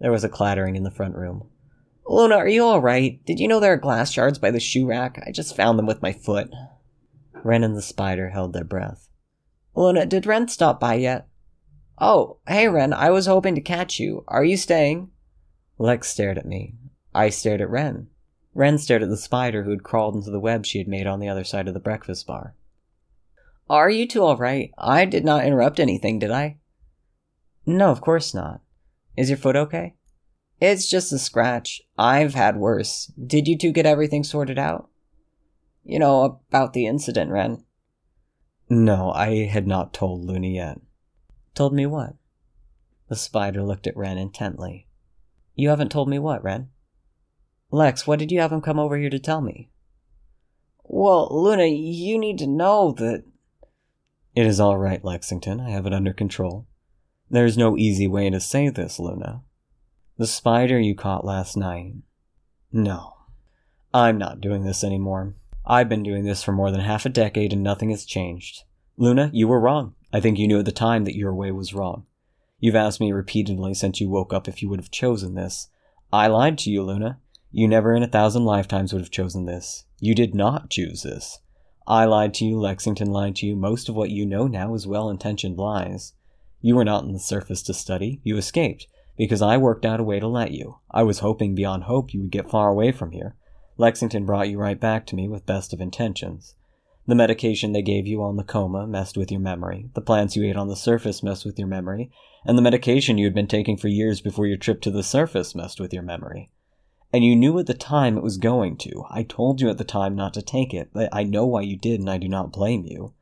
There 0.00 0.10
was 0.10 0.24
a 0.24 0.28
clattering 0.28 0.74
in 0.74 0.84
the 0.84 0.90
front 0.90 1.16
room. 1.16 1.48
Luna, 2.08 2.36
are 2.36 2.48
you 2.48 2.64
alright? 2.64 3.24
Did 3.26 3.38
you 3.38 3.46
know 3.46 3.60
there 3.60 3.74
are 3.74 3.78
glass 3.78 4.10
shards 4.10 4.38
by 4.38 4.50
the 4.50 4.58
shoe 4.58 4.86
rack? 4.86 5.22
I 5.26 5.30
just 5.32 5.54
found 5.54 5.78
them 5.78 5.86
with 5.86 6.02
my 6.02 6.12
foot. 6.12 6.50
Wren 7.44 7.64
and 7.64 7.76
the 7.76 7.82
spider 7.82 8.30
held 8.30 8.52
their 8.52 8.64
breath. 8.64 9.08
Luna, 9.74 10.06
did 10.06 10.26
Wren 10.26 10.48
stop 10.48 10.78
by 10.78 10.94
yet? 10.94 11.28
Oh, 11.98 12.38
hey 12.46 12.68
Wren, 12.68 12.92
I 12.92 13.10
was 13.10 13.26
hoping 13.26 13.54
to 13.54 13.60
catch 13.60 13.98
you. 13.98 14.24
Are 14.28 14.44
you 14.44 14.56
staying? 14.56 15.10
Lex 15.78 16.08
stared 16.08 16.38
at 16.38 16.46
me. 16.46 16.74
I 17.14 17.28
stared 17.28 17.60
at 17.60 17.70
Wren. 17.70 18.08
Wren 18.54 18.78
stared 18.78 19.02
at 19.02 19.08
the 19.08 19.16
spider 19.16 19.62
who 19.62 19.70
had 19.70 19.82
crawled 19.82 20.14
into 20.14 20.30
the 20.30 20.40
web 20.40 20.66
she 20.66 20.78
had 20.78 20.88
made 20.88 21.06
on 21.06 21.20
the 21.20 21.28
other 21.28 21.44
side 21.44 21.68
of 21.68 21.74
the 21.74 21.80
breakfast 21.80 22.26
bar. 22.26 22.54
Are 23.68 23.88
you 23.88 24.06
two 24.06 24.22
alright? 24.22 24.70
I 24.76 25.04
did 25.04 25.24
not 25.24 25.44
interrupt 25.44 25.80
anything, 25.80 26.18
did 26.18 26.30
I? 26.30 26.58
No, 27.64 27.90
of 27.90 28.00
course 28.00 28.34
not. 28.34 28.60
Is 29.16 29.30
your 29.30 29.38
foot 29.38 29.56
okay? 29.56 29.94
It's 30.60 30.88
just 30.88 31.12
a 31.12 31.18
scratch. 31.18 31.80
I've 31.98 32.34
had 32.34 32.56
worse. 32.56 33.10
Did 33.26 33.48
you 33.48 33.56
two 33.56 33.72
get 33.72 33.86
everything 33.86 34.24
sorted 34.24 34.58
out? 34.58 34.88
You 35.84 35.98
know, 35.98 36.40
about 36.48 36.72
the 36.72 36.86
incident, 36.86 37.30
Wren. 37.30 37.64
No, 38.68 39.10
I 39.12 39.46
had 39.46 39.66
not 39.66 39.92
told 39.92 40.24
Luna 40.24 40.46
yet. 40.46 40.80
Told 41.54 41.74
me 41.74 41.86
what? 41.86 42.14
The 43.08 43.16
spider 43.16 43.62
looked 43.62 43.86
at 43.86 43.96
Wren 43.96 44.16
intently. 44.16 44.86
You 45.54 45.68
haven't 45.68 45.92
told 45.92 46.08
me 46.08 46.18
what, 46.18 46.42
Wren? 46.42 46.70
Lex, 47.70 48.06
what 48.06 48.18
did 48.18 48.32
you 48.32 48.40
have 48.40 48.52
him 48.52 48.60
come 48.60 48.78
over 48.78 48.96
here 48.96 49.10
to 49.10 49.18
tell 49.18 49.40
me? 49.40 49.70
Well, 50.84 51.28
Luna, 51.30 51.66
you 51.66 52.18
need 52.18 52.38
to 52.38 52.46
know 52.46 52.92
that. 52.92 53.24
It 54.34 54.46
is 54.46 54.60
all 54.60 54.78
right, 54.78 55.04
Lexington. 55.04 55.60
I 55.60 55.70
have 55.70 55.86
it 55.86 55.92
under 55.92 56.12
control. 56.12 56.66
There's 57.30 57.58
no 57.58 57.76
easy 57.76 58.06
way 58.06 58.30
to 58.30 58.40
say 58.40 58.68
this, 58.68 58.98
Luna. 58.98 59.42
The 60.18 60.26
spider 60.26 60.78
you 60.78 60.94
caught 60.94 61.24
last 61.24 61.56
night. 61.56 61.94
No. 62.70 63.14
I'm 63.92 64.16
not 64.18 64.40
doing 64.40 64.64
this 64.64 64.84
anymore. 64.84 65.34
I've 65.64 65.88
been 65.88 66.02
doing 66.02 66.24
this 66.24 66.42
for 66.42 66.52
more 66.52 66.70
than 66.70 66.80
half 66.80 67.06
a 67.06 67.08
decade 67.08 67.52
and 67.52 67.62
nothing 67.62 67.90
has 67.90 68.04
changed. 68.04 68.64
Luna, 68.96 69.30
you 69.32 69.48
were 69.48 69.60
wrong. 69.60 69.94
I 70.12 70.20
think 70.20 70.38
you 70.38 70.46
knew 70.46 70.58
at 70.58 70.64
the 70.64 70.72
time 70.72 71.04
that 71.04 71.16
your 71.16 71.34
way 71.34 71.50
was 71.50 71.72
wrong. 71.72 72.06
You've 72.58 72.76
asked 72.76 73.00
me 73.00 73.12
repeatedly 73.12 73.74
since 73.74 74.00
you 74.00 74.08
woke 74.08 74.32
up 74.32 74.46
if 74.48 74.62
you 74.62 74.68
would 74.68 74.80
have 74.80 74.90
chosen 74.90 75.34
this. 75.34 75.68
I 76.12 76.26
lied 76.26 76.58
to 76.58 76.70
you, 76.70 76.82
Luna. 76.82 77.18
You 77.50 77.68
never 77.68 77.94
in 77.94 78.02
a 78.02 78.08
thousand 78.08 78.44
lifetimes 78.44 78.92
would 78.92 79.02
have 79.02 79.10
chosen 79.10 79.44
this. 79.46 79.84
You 79.98 80.14
did 80.14 80.34
not 80.34 80.70
choose 80.70 81.02
this. 81.02 81.40
I 81.86 82.04
lied 82.04 82.34
to 82.34 82.44
you, 82.44 82.58
Lexington 82.58 83.10
lied 83.10 83.36
to 83.36 83.46
you. 83.46 83.56
Most 83.56 83.88
of 83.88 83.94
what 83.94 84.10
you 84.10 84.24
know 84.24 84.46
now 84.46 84.74
is 84.74 84.86
well 84.86 85.10
intentioned 85.10 85.58
lies. 85.58 86.12
You 86.60 86.76
were 86.76 86.84
not 86.84 87.04
on 87.04 87.12
the 87.12 87.18
surface 87.18 87.62
to 87.64 87.74
study. 87.74 88.20
You 88.22 88.36
escaped, 88.36 88.86
because 89.16 89.42
I 89.42 89.56
worked 89.56 89.84
out 89.84 90.00
a 90.00 90.04
way 90.04 90.20
to 90.20 90.28
let 90.28 90.52
you. 90.52 90.78
I 90.90 91.02
was 91.02 91.18
hoping 91.18 91.54
beyond 91.54 91.84
hope 91.84 92.14
you 92.14 92.20
would 92.20 92.30
get 92.30 92.50
far 92.50 92.68
away 92.68 92.92
from 92.92 93.10
here. 93.10 93.36
Lexington 93.78 94.26
brought 94.26 94.48
you 94.48 94.58
right 94.58 94.78
back 94.78 95.06
to 95.06 95.16
me 95.16 95.28
with 95.28 95.46
best 95.46 95.72
of 95.72 95.80
intentions. 95.80 96.54
The 97.06 97.14
medication 97.14 97.72
they 97.72 97.82
gave 97.82 98.06
you 98.06 98.22
on 98.22 98.36
the 98.36 98.44
coma 98.44 98.86
messed 98.86 99.16
with 99.16 99.32
your 99.32 99.40
memory. 99.40 99.90
The 99.94 100.00
plants 100.00 100.36
you 100.36 100.44
ate 100.44 100.56
on 100.56 100.68
the 100.68 100.76
surface 100.76 101.22
messed 101.22 101.44
with 101.44 101.58
your 101.58 101.66
memory. 101.66 102.12
And 102.44 102.56
the 102.56 102.62
medication 102.62 103.18
you 103.18 103.26
had 103.26 103.34
been 103.34 103.48
taking 103.48 103.76
for 103.76 103.88
years 103.88 104.20
before 104.20 104.46
your 104.46 104.56
trip 104.56 104.80
to 104.82 104.90
the 104.90 105.02
surface 105.02 105.54
messed 105.54 105.80
with 105.80 105.92
your 105.92 106.02
memory. 106.02 106.50
And 107.12 107.24
you 107.24 107.34
knew 107.34 107.58
at 107.58 107.66
the 107.66 107.74
time 107.74 108.16
it 108.16 108.22
was 108.22 108.38
going 108.38 108.76
to. 108.78 109.04
I 109.10 109.22
told 109.22 109.60
you 109.60 109.68
at 109.68 109.78
the 109.78 109.84
time 109.84 110.14
not 110.14 110.32
to 110.34 110.42
take 110.42 110.72
it, 110.72 110.90
but 110.92 111.08
I 111.12 111.24
know 111.24 111.44
why 111.44 111.62
you 111.62 111.76
did 111.76 112.00
and 112.00 112.08
I 112.08 112.18
do 112.18 112.28
not 112.28 112.52
blame 112.52 112.84
you. 112.84 113.14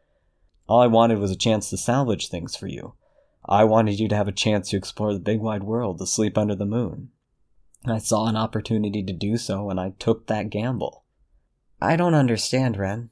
All 0.68 0.80
I 0.80 0.86
wanted 0.86 1.18
was 1.18 1.30
a 1.30 1.36
chance 1.36 1.70
to 1.70 1.76
salvage 1.76 2.28
things 2.28 2.54
for 2.54 2.68
you. 2.68 2.94
I 3.48 3.64
wanted 3.64 3.98
you 3.98 4.08
to 4.08 4.16
have 4.16 4.28
a 4.28 4.32
chance 4.32 4.70
to 4.70 4.76
explore 4.76 5.12
the 5.12 5.18
big 5.18 5.40
wide 5.40 5.64
world, 5.64 5.98
to 5.98 6.06
sleep 6.06 6.36
under 6.36 6.54
the 6.54 6.66
moon. 6.66 7.08
I 7.86 7.98
saw 7.98 8.26
an 8.26 8.36
opportunity 8.36 9.02
to 9.02 9.12
do 9.12 9.36
so, 9.36 9.70
and 9.70 9.80
I 9.80 9.94
took 9.98 10.26
that 10.26 10.50
gamble. 10.50 11.04
I 11.80 11.96
don't 11.96 12.14
understand, 12.14 12.76
Wren. 12.76 13.10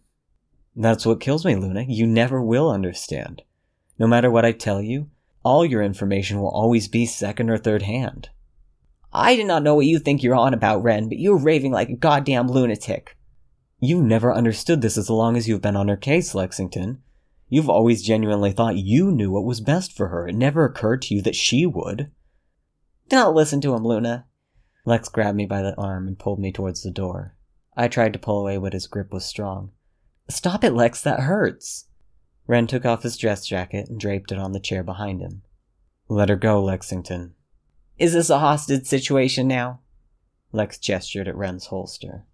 That's 0.77 1.07
what 1.07 1.21
kills 1.21 1.45
me, 1.45 1.57
Luna. 1.57 1.85
You 1.89 2.07
never 2.07 2.43
will 2.43 2.71
understand. 2.71 3.43
No 3.99 4.07
matter 4.07 4.31
what 4.31 4.45
I 4.45 4.53
tell 4.53 4.83
you, 4.83 5.09
all 5.43 5.65
your 5.65 5.83
information 5.83 6.41
will 6.41 6.51
always 6.51 6.87
be 6.87 7.07
second 7.07 7.49
or 7.51 7.57
third 7.57 7.83
hand. 7.83 8.29
I 9.13 9.37
do 9.37 9.45
not 9.45 9.63
know 9.63 9.75
what 9.75 9.87
you 9.87 9.99
think 9.99 10.23
you're 10.23 10.35
on 10.35 10.53
about, 10.53 10.83
Wren, 10.83 11.09
but 11.09 11.19
you're 11.19 11.39
raving 11.39 11.73
like 11.73 11.89
a 11.89 11.97
goddamn 11.97 12.49
lunatic. 12.49 13.17
You've 13.81 14.05
never 14.05 14.35
understood 14.35 14.83
this 14.83 14.99
as 14.99 15.09
long 15.09 15.37
as 15.37 15.49
you've 15.49 15.63
been 15.63 15.77
on 15.77 15.89
her 15.89 15.97
case, 15.97 16.35
Lexington. 16.35 17.03
You've 17.49 17.71
always 17.71 18.03
genuinely 18.03 18.53
thought 18.53 18.77
you 18.77 19.11
knew 19.11 19.31
what 19.31 19.45
was 19.45 19.61
best 19.61 19.97
for 19.97 20.09
her. 20.09 20.29
It 20.29 20.35
never 20.35 20.65
occurred 20.65 21.01
to 21.03 21.15
you 21.15 21.23
that 21.23 21.35
she 21.35 21.65
would. 21.65 22.11
Don't 23.09 23.35
listen 23.35 23.63
to 23.63 23.75
him, 23.75 23.85
Luna. 23.85 24.27
Lex 24.88 25.11
grabbed 25.11 25.37
me 25.37 25.45
by 25.45 25.61
the 25.61 25.76
arm 25.76 26.09
and 26.09 26.18
pulled 26.18 26.38
me 26.38 26.50
towards 26.50 26.83
the 26.83 26.90
door. 26.90 27.35
I 27.76 27.88
tried 27.88 28.14
to 28.14 28.18
pull 28.18 28.40
away, 28.40 28.57
but 28.57 28.73
his 28.73 28.87
grip 28.87 29.12
was 29.12 29.23
strong. 29.23 29.73
Stop 30.30 30.64
it, 30.64 30.73
Lex, 30.73 31.02
that 31.02 31.21
hurts. 31.21 31.88
Wren 32.47 32.66
took 32.66 32.87
off 32.87 33.02
his 33.02 33.18
dress 33.18 33.47
jacket 33.47 33.90
and 33.90 34.00
draped 34.00 34.33
it 34.33 34.38
on 34.38 34.52
the 34.52 34.59
chair 34.59 34.83
behind 34.83 35.21
him. 35.21 35.42
Let 36.09 36.30
her 36.30 36.37
go, 36.37 36.64
Lexington. 36.64 37.35
Is 37.99 38.14
this 38.14 38.30
a 38.30 38.38
hostage 38.38 38.87
situation 38.87 39.47
now? 39.47 39.80
Lex 40.52 40.78
gestured 40.78 41.28
at 41.28 41.37
Wren's 41.37 41.66
holster. 41.66 42.25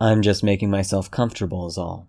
I'm 0.00 0.22
just 0.22 0.44
making 0.44 0.70
myself 0.70 1.10
comfortable, 1.10 1.66
is 1.66 1.76
all. 1.76 2.08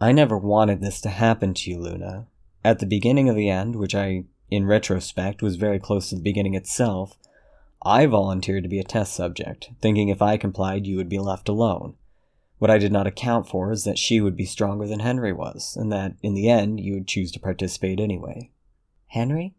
I 0.00 0.10
never 0.10 0.36
wanted 0.36 0.80
this 0.80 1.00
to 1.02 1.10
happen 1.10 1.54
to 1.54 1.70
you, 1.70 1.78
Luna. 1.78 2.26
At 2.64 2.80
the 2.80 2.86
beginning 2.86 3.28
of 3.28 3.36
the 3.36 3.50
end, 3.50 3.76
which 3.76 3.94
I, 3.94 4.24
in 4.50 4.66
retrospect, 4.66 5.42
was 5.42 5.54
very 5.54 5.78
close 5.78 6.08
to 6.08 6.16
the 6.16 6.22
beginning 6.22 6.54
itself, 6.54 7.16
I 7.84 8.06
volunteered 8.06 8.62
to 8.62 8.68
be 8.68 8.78
a 8.78 8.84
test 8.84 9.14
subject, 9.14 9.70
thinking 9.80 10.08
if 10.08 10.22
I 10.22 10.36
complied, 10.36 10.86
you 10.86 10.96
would 10.96 11.08
be 11.08 11.18
left 11.18 11.48
alone. 11.48 11.94
What 12.58 12.70
I 12.70 12.78
did 12.78 12.92
not 12.92 13.08
account 13.08 13.48
for 13.48 13.72
is 13.72 13.82
that 13.84 13.98
she 13.98 14.20
would 14.20 14.36
be 14.36 14.44
stronger 14.44 14.86
than 14.86 15.00
Henry 15.00 15.32
was, 15.32 15.76
and 15.76 15.90
that, 15.90 16.14
in 16.22 16.34
the 16.34 16.48
end, 16.48 16.78
you 16.78 16.94
would 16.94 17.08
choose 17.08 17.32
to 17.32 17.40
participate 17.40 17.98
anyway. 17.98 18.52
Henry? 19.08 19.54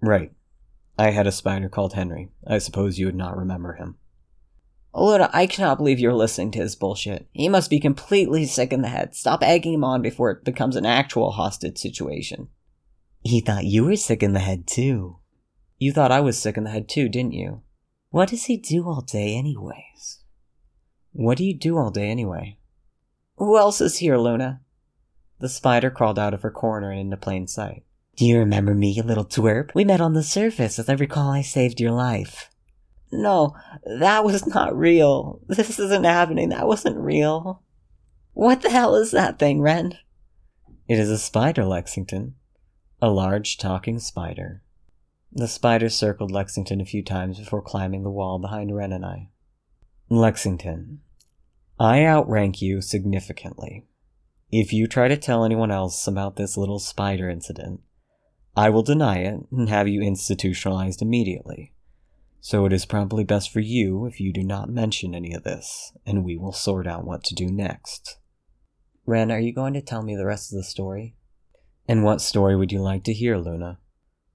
Right. 0.00 0.32
I 0.98 1.10
had 1.10 1.28
a 1.28 1.32
spider 1.32 1.68
called 1.68 1.92
Henry. 1.92 2.30
I 2.46 2.58
suppose 2.58 2.98
you 2.98 3.06
would 3.06 3.14
not 3.14 3.36
remember 3.36 3.74
him. 3.74 3.96
Luna, 4.92 5.30
I 5.32 5.46
cannot 5.46 5.76
believe 5.78 6.00
you're 6.00 6.14
listening 6.14 6.50
to 6.52 6.58
his 6.58 6.74
bullshit. 6.74 7.28
He 7.32 7.48
must 7.48 7.70
be 7.70 7.78
completely 7.78 8.46
sick 8.46 8.72
in 8.72 8.82
the 8.82 8.88
head. 8.88 9.14
Stop 9.14 9.42
egging 9.42 9.74
him 9.74 9.84
on 9.84 10.02
before 10.02 10.30
it 10.30 10.44
becomes 10.44 10.74
an 10.74 10.86
actual 10.86 11.32
hostage 11.32 11.78
situation. 11.78 12.48
He 13.22 13.40
thought 13.40 13.66
you 13.66 13.84
were 13.84 13.96
sick 13.96 14.22
in 14.22 14.32
the 14.32 14.40
head, 14.40 14.66
too. 14.66 15.18
You 15.78 15.92
thought 15.92 16.12
I 16.12 16.20
was 16.20 16.38
sick 16.38 16.56
in 16.56 16.64
the 16.64 16.70
head, 16.70 16.88
too, 16.88 17.08
didn't 17.08 17.32
you? 17.32 17.62
What 18.10 18.30
does 18.30 18.44
he 18.44 18.56
do 18.56 18.88
all 18.88 19.02
day, 19.02 19.36
anyways? 19.36 20.20
What 21.12 21.38
do 21.38 21.44
you 21.44 21.54
do 21.54 21.76
all 21.76 21.90
day 21.90 22.08
anyway? 22.08 22.58
Who 23.36 23.58
else 23.58 23.80
is 23.80 23.98
here, 23.98 24.16
Luna? 24.16 24.62
The 25.40 25.48
spider 25.48 25.90
crawled 25.90 26.18
out 26.18 26.32
of 26.32 26.42
her 26.42 26.50
corner 26.50 26.90
and 26.90 27.00
into 27.00 27.16
plain 27.18 27.46
sight. 27.46 27.84
Do 28.16 28.24
you 28.24 28.38
remember 28.38 28.74
me, 28.74 29.02
little 29.02 29.26
twerp? 29.26 29.74
We 29.74 29.84
met 29.84 30.00
on 30.00 30.14
the 30.14 30.22
surface, 30.22 30.78
as 30.78 30.88
I 30.88 30.94
recall 30.94 31.30
I 31.30 31.42
saved 31.42 31.80
your 31.80 31.90
life. 31.90 32.50
No, 33.12 33.54
that 33.84 34.24
was 34.24 34.46
not 34.46 34.76
real. 34.76 35.40
This 35.48 35.78
isn't 35.78 36.04
happening. 36.04 36.48
That 36.48 36.66
wasn't 36.66 36.96
real. 36.96 37.62
What 38.32 38.62
the 38.62 38.70
hell 38.70 38.94
is 38.96 39.10
that 39.10 39.38
thing, 39.38 39.60
Wren? 39.60 39.98
It 40.88 40.98
is 40.98 41.10
a 41.10 41.18
spider, 41.18 41.64
Lexington. 41.64 42.34
A 43.02 43.10
large 43.10 43.58
talking 43.58 43.98
spider. 43.98 44.62
The 45.36 45.48
spider 45.48 45.90
circled 45.90 46.30
Lexington 46.30 46.80
a 46.80 46.86
few 46.86 47.02
times 47.04 47.38
before 47.38 47.60
climbing 47.60 48.04
the 48.04 48.10
wall 48.10 48.38
behind 48.38 48.74
Wren 48.74 48.90
and 48.90 49.04
I. 49.04 49.28
Lexington, 50.08 51.02
I 51.78 52.06
outrank 52.06 52.62
you 52.62 52.80
significantly. 52.80 53.84
If 54.50 54.72
you 54.72 54.86
try 54.86 55.08
to 55.08 55.16
tell 55.18 55.44
anyone 55.44 55.70
else 55.70 56.06
about 56.06 56.36
this 56.36 56.56
little 56.56 56.78
spider 56.78 57.28
incident, 57.28 57.82
I 58.56 58.70
will 58.70 58.82
deny 58.82 59.18
it 59.18 59.40
and 59.52 59.68
have 59.68 59.86
you 59.86 60.00
institutionalized 60.00 61.02
immediately. 61.02 61.74
So 62.40 62.64
it 62.64 62.72
is 62.72 62.86
probably 62.86 63.22
best 63.22 63.50
for 63.50 63.60
you 63.60 64.06
if 64.06 64.18
you 64.18 64.32
do 64.32 64.42
not 64.42 64.70
mention 64.70 65.14
any 65.14 65.34
of 65.34 65.42
this, 65.42 65.92
and 66.06 66.24
we 66.24 66.38
will 66.38 66.52
sort 66.52 66.86
out 66.86 67.04
what 67.04 67.22
to 67.24 67.34
do 67.34 67.52
next. 67.52 68.16
Wren, 69.04 69.30
are 69.30 69.40
you 69.40 69.52
going 69.52 69.74
to 69.74 69.82
tell 69.82 70.02
me 70.02 70.16
the 70.16 70.24
rest 70.24 70.50
of 70.50 70.56
the 70.56 70.64
story? 70.64 71.14
And 71.86 72.04
what 72.04 72.22
story 72.22 72.56
would 72.56 72.72
you 72.72 72.80
like 72.80 73.04
to 73.04 73.12
hear, 73.12 73.36
Luna? 73.36 73.80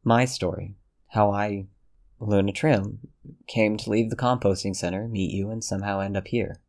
My 0.03 0.25
story. 0.25 0.75
How 1.12 1.32
I, 1.32 1.65
Luna 2.22 2.53
Trim, 2.53 3.00
came 3.46 3.75
to 3.75 3.89
leave 3.89 4.10
the 4.10 4.15
composting 4.15 4.74
center, 4.74 5.10
meet 5.10 5.32
you, 5.32 5.50
and 5.50 5.62
somehow 5.62 6.00
end 6.00 6.15
up 6.15 6.27
here. 6.27 6.62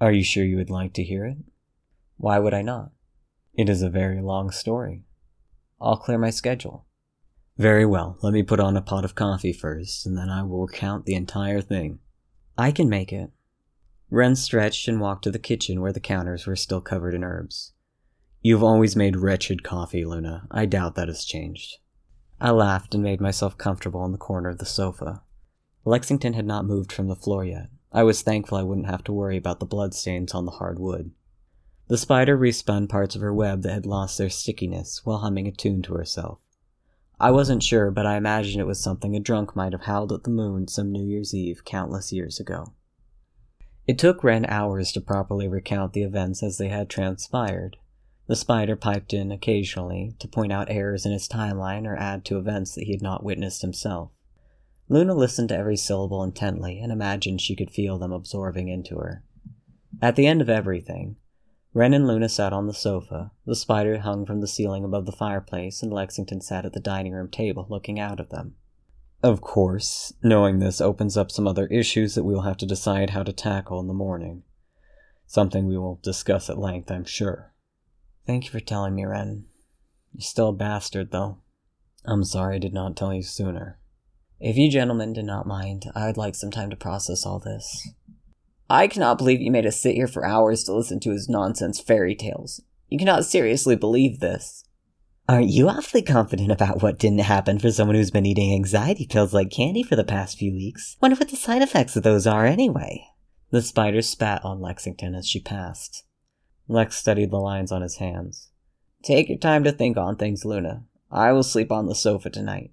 Are 0.00 0.12
you 0.12 0.22
sure 0.22 0.44
you 0.44 0.56
would 0.56 0.70
like 0.70 0.92
to 0.92 1.02
hear 1.02 1.24
it? 1.24 1.38
Why 2.16 2.38
would 2.38 2.54
I 2.54 2.62
not? 2.62 2.92
It 3.54 3.68
is 3.68 3.82
a 3.82 3.90
very 3.90 4.22
long 4.22 4.52
story. 4.52 5.02
I'll 5.80 5.96
clear 5.96 6.16
my 6.16 6.30
schedule. 6.30 6.86
Very 7.58 7.84
well, 7.84 8.18
let 8.22 8.32
me 8.32 8.44
put 8.44 8.60
on 8.60 8.76
a 8.76 8.82
pot 8.82 9.04
of 9.04 9.16
coffee 9.16 9.52
first, 9.52 10.06
and 10.06 10.16
then 10.16 10.30
I 10.30 10.44
will 10.44 10.66
recount 10.66 11.04
the 11.04 11.14
entire 11.14 11.60
thing. 11.60 11.98
I 12.56 12.70
can 12.70 12.88
make 12.88 13.12
it. 13.12 13.30
Wren 14.10 14.36
stretched 14.36 14.86
and 14.86 15.00
walked 15.00 15.24
to 15.24 15.32
the 15.32 15.40
kitchen 15.40 15.80
where 15.80 15.92
the 15.92 15.98
counters 15.98 16.46
were 16.46 16.54
still 16.54 16.80
covered 16.80 17.14
in 17.14 17.24
herbs. 17.24 17.72
You've 18.42 18.62
always 18.62 18.94
made 18.94 19.16
wretched 19.16 19.64
coffee, 19.64 20.04
Luna. 20.04 20.46
I 20.52 20.66
doubt 20.66 20.94
that 20.94 21.08
has 21.08 21.24
changed. 21.24 21.78
I 22.40 22.50
laughed 22.50 22.94
and 22.94 23.02
made 23.02 23.20
myself 23.20 23.56
comfortable 23.56 24.04
in 24.04 24.12
the 24.12 24.18
corner 24.18 24.50
of 24.50 24.58
the 24.58 24.66
sofa. 24.66 25.22
Lexington 25.84 26.34
had 26.34 26.46
not 26.46 26.66
moved 26.66 26.92
from 26.92 27.08
the 27.08 27.16
floor 27.16 27.44
yet. 27.44 27.68
I 27.92 28.02
was 28.02 28.22
thankful 28.22 28.58
I 28.58 28.62
wouldn't 28.62 28.88
have 28.88 29.04
to 29.04 29.12
worry 29.12 29.36
about 29.36 29.60
the 29.60 29.66
bloodstains 29.66 30.34
on 30.34 30.44
the 30.44 30.52
hard 30.52 30.78
wood. 30.78 31.12
The 31.88 31.96
spider 31.96 32.36
respun 32.36 32.88
parts 32.88 33.14
of 33.14 33.22
her 33.22 33.32
web 33.32 33.62
that 33.62 33.72
had 33.72 33.86
lost 33.86 34.18
their 34.18 34.28
stickiness 34.28 35.02
while 35.04 35.18
humming 35.18 35.46
a 35.46 35.52
tune 35.52 35.82
to 35.82 35.94
herself. 35.94 36.38
I 37.18 37.30
wasn't 37.30 37.62
sure, 37.62 37.90
but 37.90 38.04
I 38.04 38.16
imagined 38.16 38.60
it 38.60 38.66
was 38.66 38.82
something 38.82 39.16
a 39.16 39.20
drunk 39.20 39.56
might 39.56 39.72
have 39.72 39.82
howled 39.82 40.12
at 40.12 40.24
the 40.24 40.30
moon 40.30 40.68
some 40.68 40.92
New 40.92 41.04
Year's 41.04 41.32
Eve 41.32 41.64
countless 41.64 42.12
years 42.12 42.38
ago. 42.38 42.72
It 43.86 43.98
took 43.98 44.22
Wren 44.24 44.44
hours 44.46 44.92
to 44.92 45.00
properly 45.00 45.48
recount 45.48 45.92
the 45.92 46.02
events 46.02 46.42
as 46.42 46.58
they 46.58 46.68
had 46.68 46.90
transpired. 46.90 47.76
The 48.28 48.36
spider 48.36 48.74
piped 48.74 49.12
in 49.12 49.30
occasionally 49.30 50.14
to 50.18 50.26
point 50.26 50.52
out 50.52 50.70
errors 50.70 51.06
in 51.06 51.12
his 51.12 51.28
timeline 51.28 51.86
or 51.86 51.96
add 51.96 52.24
to 52.26 52.38
events 52.38 52.74
that 52.74 52.84
he 52.84 52.92
had 52.92 53.02
not 53.02 53.22
witnessed 53.22 53.62
himself. 53.62 54.10
Luna 54.88 55.14
listened 55.14 55.48
to 55.50 55.56
every 55.56 55.76
syllable 55.76 56.22
intently 56.22 56.80
and 56.80 56.92
imagined 56.92 57.40
she 57.40 57.56
could 57.56 57.70
feel 57.70 57.98
them 57.98 58.12
absorbing 58.12 58.68
into 58.68 58.96
her. 58.96 59.22
At 60.02 60.16
the 60.16 60.26
end 60.26 60.40
of 60.40 60.48
everything, 60.48 61.16
Wren 61.72 61.92
and 61.92 62.06
Luna 62.06 62.28
sat 62.28 62.52
on 62.52 62.66
the 62.66 62.74
sofa, 62.74 63.32
the 63.44 63.54
spider 63.54 63.98
hung 63.98 64.24
from 64.24 64.40
the 64.40 64.46
ceiling 64.46 64.84
above 64.84 65.06
the 65.06 65.12
fireplace, 65.12 65.82
and 65.82 65.92
Lexington 65.92 66.40
sat 66.40 66.64
at 66.64 66.72
the 66.72 66.80
dining 66.80 67.12
room 67.12 67.28
table 67.28 67.66
looking 67.68 68.00
out 68.00 68.18
at 68.18 68.30
them. 68.30 68.54
Of 69.22 69.40
course, 69.40 70.12
knowing 70.22 70.58
this 70.58 70.80
opens 70.80 71.16
up 71.16 71.30
some 71.30 71.46
other 71.46 71.66
issues 71.66 72.14
that 72.14 72.24
we 72.24 72.34
will 72.34 72.42
have 72.42 72.56
to 72.58 72.66
decide 72.66 73.10
how 73.10 73.22
to 73.22 73.32
tackle 73.32 73.80
in 73.80 73.88
the 73.88 73.94
morning. 73.94 74.42
Something 75.26 75.66
we 75.66 75.76
will 75.76 76.00
discuss 76.02 76.48
at 76.48 76.58
length, 76.58 76.90
I'm 76.90 77.04
sure. 77.04 77.52
Thank 78.26 78.44
you 78.44 78.50
for 78.50 78.60
telling 78.60 78.94
me, 78.94 79.04
Wren. 79.04 79.44
You're 80.12 80.22
still 80.22 80.48
a 80.48 80.52
bastard, 80.52 81.12
though. 81.12 81.38
I'm 82.04 82.24
sorry 82.24 82.56
I 82.56 82.58
did 82.58 82.74
not 82.74 82.96
tell 82.96 83.14
you 83.14 83.22
sooner. 83.22 83.78
If 84.40 84.56
you 84.56 84.70
gentlemen 84.70 85.12
do 85.12 85.22
not 85.22 85.46
mind, 85.46 85.86
I 85.94 86.06
would 86.06 86.16
like 86.16 86.34
some 86.34 86.50
time 86.50 86.70
to 86.70 86.76
process 86.76 87.24
all 87.24 87.38
this. 87.38 87.88
I 88.68 88.88
cannot 88.88 89.18
believe 89.18 89.40
you 89.40 89.50
made 89.50 89.66
us 89.66 89.80
sit 89.80 89.94
here 89.94 90.08
for 90.08 90.26
hours 90.26 90.64
to 90.64 90.74
listen 90.74 91.00
to 91.00 91.12
his 91.12 91.28
nonsense 91.28 91.80
fairy 91.80 92.14
tales. 92.14 92.60
You 92.88 92.98
cannot 92.98 93.24
seriously 93.24 93.76
believe 93.76 94.20
this. 94.20 94.64
Aren't 95.28 95.48
you 95.48 95.68
awfully 95.68 96.02
confident 96.02 96.52
about 96.52 96.82
what 96.82 96.98
didn't 96.98 97.20
happen 97.20 97.58
for 97.58 97.70
someone 97.70 97.96
who's 97.96 98.12
been 98.12 98.26
eating 98.26 98.52
anxiety 98.52 99.06
pills 99.06 99.34
like 99.34 99.50
candy 99.50 99.82
for 99.82 99.96
the 99.96 100.04
past 100.04 100.38
few 100.38 100.52
weeks? 100.52 100.96
Wonder 101.00 101.16
what 101.16 101.30
the 101.30 101.36
side 101.36 101.62
effects 101.62 101.96
of 101.96 102.02
those 102.02 102.26
are 102.26 102.46
anyway. 102.46 103.04
The 103.50 103.62
spider 103.62 104.02
spat 104.02 104.44
on 104.44 104.60
Lexington 104.60 105.14
as 105.14 105.26
she 105.26 105.40
passed. 105.40 106.04
Lex 106.68 106.96
studied 106.96 107.30
the 107.30 107.38
lines 107.38 107.70
on 107.70 107.82
his 107.82 107.96
hands. 107.96 108.50
Take 109.02 109.28
your 109.28 109.38
time 109.38 109.62
to 109.64 109.72
think 109.72 109.96
on 109.96 110.16
things, 110.16 110.44
Luna. 110.44 110.84
I 111.10 111.32
will 111.32 111.42
sleep 111.42 111.70
on 111.70 111.86
the 111.86 111.94
sofa 111.94 112.30
tonight. 112.30 112.72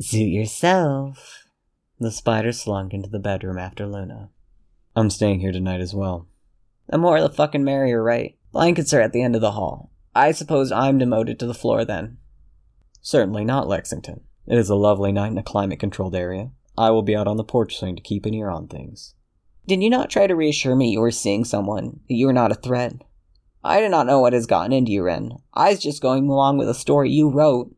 Suit 0.00 0.28
yourself. 0.28 1.44
The 1.98 2.12
spider 2.12 2.52
slunk 2.52 2.92
into 2.92 3.08
the 3.08 3.18
bedroom 3.18 3.58
after 3.58 3.86
Luna. 3.86 4.30
I'm 4.94 5.10
staying 5.10 5.40
here 5.40 5.52
tonight 5.52 5.80
as 5.80 5.94
well. 5.94 6.28
The 6.88 6.98
more 6.98 7.20
the 7.20 7.30
fucking 7.30 7.64
merrier, 7.64 8.02
right? 8.02 8.36
Blankets 8.52 8.92
are 8.92 9.00
at 9.00 9.12
the 9.12 9.22
end 9.22 9.34
of 9.34 9.40
the 9.40 9.52
hall. 9.52 9.90
I 10.14 10.32
suppose 10.32 10.70
I'm 10.70 10.98
demoted 10.98 11.38
to 11.38 11.46
the 11.46 11.54
floor 11.54 11.84
then. 11.84 12.18
Certainly 13.00 13.44
not, 13.44 13.68
Lexington. 13.68 14.20
It 14.46 14.58
is 14.58 14.70
a 14.70 14.74
lovely 14.74 15.12
night 15.12 15.32
in 15.32 15.38
a 15.38 15.42
climate 15.42 15.80
controlled 15.80 16.14
area. 16.14 16.50
I 16.76 16.90
will 16.90 17.02
be 17.02 17.16
out 17.16 17.26
on 17.26 17.36
the 17.36 17.44
porch 17.44 17.76
swing 17.76 17.96
to 17.96 18.02
keep 18.02 18.24
an 18.24 18.34
ear 18.34 18.50
on 18.50 18.68
things. 18.68 19.14
Did 19.68 19.82
you 19.82 19.90
not 19.90 20.08
try 20.08 20.26
to 20.26 20.34
reassure 20.34 20.74
me 20.74 20.88
you 20.88 21.00
were 21.00 21.10
seeing 21.10 21.44
someone, 21.44 22.00
that 22.08 22.14
you 22.14 22.24
were 22.24 22.32
not 22.32 22.50
a 22.50 22.54
threat? 22.54 22.94
I 23.62 23.82
do 23.82 23.88
not 23.90 24.06
know 24.06 24.18
what 24.18 24.32
has 24.32 24.46
gotten 24.46 24.72
into 24.72 24.90
you, 24.92 25.02
Wren. 25.02 25.32
I 25.52 25.68
was 25.68 25.78
just 25.78 26.00
going 26.00 26.26
along 26.26 26.56
with 26.56 26.70
a 26.70 26.74
story 26.74 27.10
you 27.10 27.28
wrote. 27.28 27.76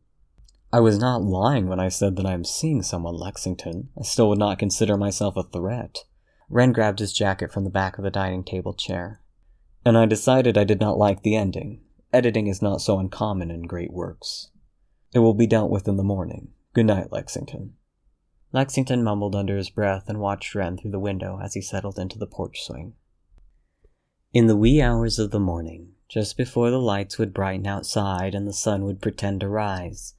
I 0.71 0.79
was 0.79 0.97
not 0.97 1.21
lying 1.21 1.67
when 1.67 1.81
I 1.81 1.89
said 1.89 2.15
that 2.15 2.25
I 2.25 2.31
am 2.31 2.45
seeing 2.45 2.81
someone, 2.81 3.17
Lexington. 3.17 3.89
I 3.99 4.03
still 4.03 4.29
would 4.29 4.39
not 4.39 4.57
consider 4.57 4.95
myself 4.95 5.35
a 5.35 5.43
threat. 5.43 6.05
Wren 6.47 6.71
grabbed 6.71 6.99
his 6.99 7.11
jacket 7.11 7.51
from 7.51 7.65
the 7.65 7.69
back 7.69 7.97
of 7.97 8.05
the 8.05 8.09
dining 8.09 8.45
table 8.45 8.73
chair. 8.73 9.19
And 9.83 9.97
I 9.97 10.05
decided 10.05 10.57
I 10.57 10.63
did 10.63 10.79
not 10.79 10.97
like 10.97 11.23
the 11.23 11.35
ending. 11.35 11.81
Editing 12.13 12.47
is 12.47 12.61
not 12.61 12.79
so 12.79 12.99
uncommon 12.99 13.51
in 13.51 13.63
great 13.63 13.91
works. 13.91 14.49
It 15.13 15.19
will 15.19 15.33
be 15.33 15.45
dealt 15.45 15.69
with 15.69 15.89
in 15.89 15.97
the 15.97 16.03
morning. 16.03 16.53
Good 16.73 16.85
night, 16.85 17.11
Lexington. 17.11 17.73
Lexington 18.53 19.03
mumbled 19.03 19.35
under 19.35 19.55
his 19.55 19.69
breath 19.69 20.09
and 20.09 20.19
watched 20.19 20.53
Wren 20.53 20.77
through 20.77 20.91
the 20.91 20.99
window 20.99 21.39
as 21.41 21.53
he 21.53 21.61
settled 21.61 21.97
into 21.97 22.17
the 22.17 22.27
porch 22.27 22.63
swing. 22.63 22.93
In 24.33 24.47
the 24.47 24.57
wee 24.57 24.81
hours 24.81 25.19
of 25.19 25.31
the 25.31 25.39
morning, 25.39 25.93
just 26.09 26.35
before 26.35 26.69
the 26.69 26.79
lights 26.79 27.17
would 27.17 27.33
brighten 27.33 27.65
outside 27.65 28.35
and 28.35 28.47
the 28.47 28.53
sun 28.53 28.83
would 28.83 29.01
pretend 29.01 29.39
to 29.39 29.47
rise, 29.47 30.15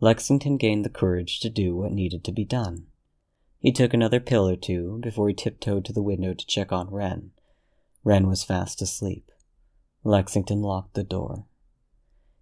Lexington 0.00 0.56
gained 0.56 0.84
the 0.84 0.90
courage 0.90 1.40
to 1.40 1.50
do 1.50 1.74
what 1.74 1.92
needed 1.92 2.24
to 2.24 2.32
be 2.32 2.44
done. 2.44 2.86
He 3.58 3.72
took 3.72 3.92
another 3.92 4.20
pill 4.20 4.48
or 4.48 4.56
two 4.56 4.98
before 5.02 5.28
he 5.28 5.34
tiptoed 5.34 5.84
to 5.86 5.92
the 5.92 6.02
window 6.02 6.32
to 6.32 6.46
check 6.46 6.72
on 6.72 6.90
Wren. 6.90 7.32
Wren 8.04 8.26
was 8.26 8.44
fast 8.44 8.80
asleep. 8.80 9.30
Lexington 10.04 10.62
locked 10.62 10.94
the 10.94 11.04
door. 11.04 11.44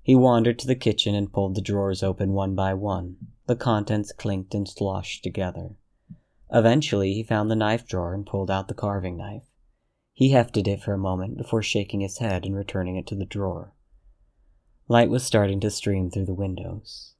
He 0.02 0.14
wandered 0.14 0.58
to 0.60 0.66
the 0.66 0.76
kitchen 0.76 1.14
and 1.14 1.32
pulled 1.32 1.56
the 1.56 1.60
drawers 1.60 2.02
open 2.02 2.32
one 2.32 2.54
by 2.54 2.74
one. 2.74 3.16
The 3.48 3.56
contents 3.56 4.12
clinked 4.12 4.54
and 4.54 4.68
sloshed 4.68 5.24
together. 5.24 5.70
Eventually, 6.52 7.14
he 7.14 7.22
found 7.22 7.50
the 7.50 7.56
knife 7.56 7.88
drawer 7.88 8.12
and 8.12 8.26
pulled 8.26 8.50
out 8.50 8.68
the 8.68 8.74
carving 8.74 9.16
knife. 9.16 9.46
He 10.12 10.32
hefted 10.32 10.68
it 10.68 10.82
for 10.82 10.92
a 10.92 10.98
moment 10.98 11.38
before 11.38 11.62
shaking 11.62 12.00
his 12.00 12.18
head 12.18 12.44
and 12.44 12.54
returning 12.54 12.96
it 12.96 13.06
to 13.06 13.14
the 13.14 13.24
drawer. 13.24 13.72
Light 14.86 15.08
was 15.08 15.24
starting 15.24 15.60
to 15.60 15.70
stream 15.70 16.10
through 16.10 16.26
the 16.26 16.34
windows. 16.34 17.14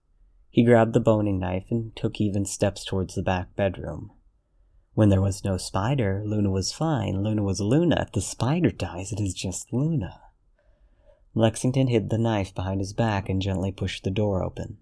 He 0.51 0.65
grabbed 0.65 0.93
the 0.93 1.01
boning 1.01 1.39
knife 1.39 1.71
and 1.71 1.97
took 1.97 2.21
even 2.21 2.45
steps 2.45 2.85
towards 2.85 3.15
the 3.15 3.23
back 3.23 3.57
bedroom. 3.57 4.13
When 4.93 5.09
there 5.09 5.23
was 5.23 5.45
no 5.45 5.57
spider, 5.57 6.23
Luna 6.27 6.51
was 6.51 6.73
fine. 6.73 7.23
Luna 7.23 7.43
was 7.43 7.61
Luna. 7.61 8.03
If 8.03 8.13
the 8.13 8.21
spider 8.21 8.71
dies, 8.71 9.13
it 9.13 9.21
is 9.21 9.33
just 9.33 9.73
Luna. 9.73 10.21
Lexington 11.35 11.87
hid 11.87 12.11
the 12.11 12.19
knife 12.19 12.55
behind 12.55 12.81
his 12.81 12.93
back 12.93 13.31
and 13.31 13.41
gently 13.41 13.73
pushed 13.73 14.05
the 14.05 14.11
door 14.11 14.43
open. 14.43 14.77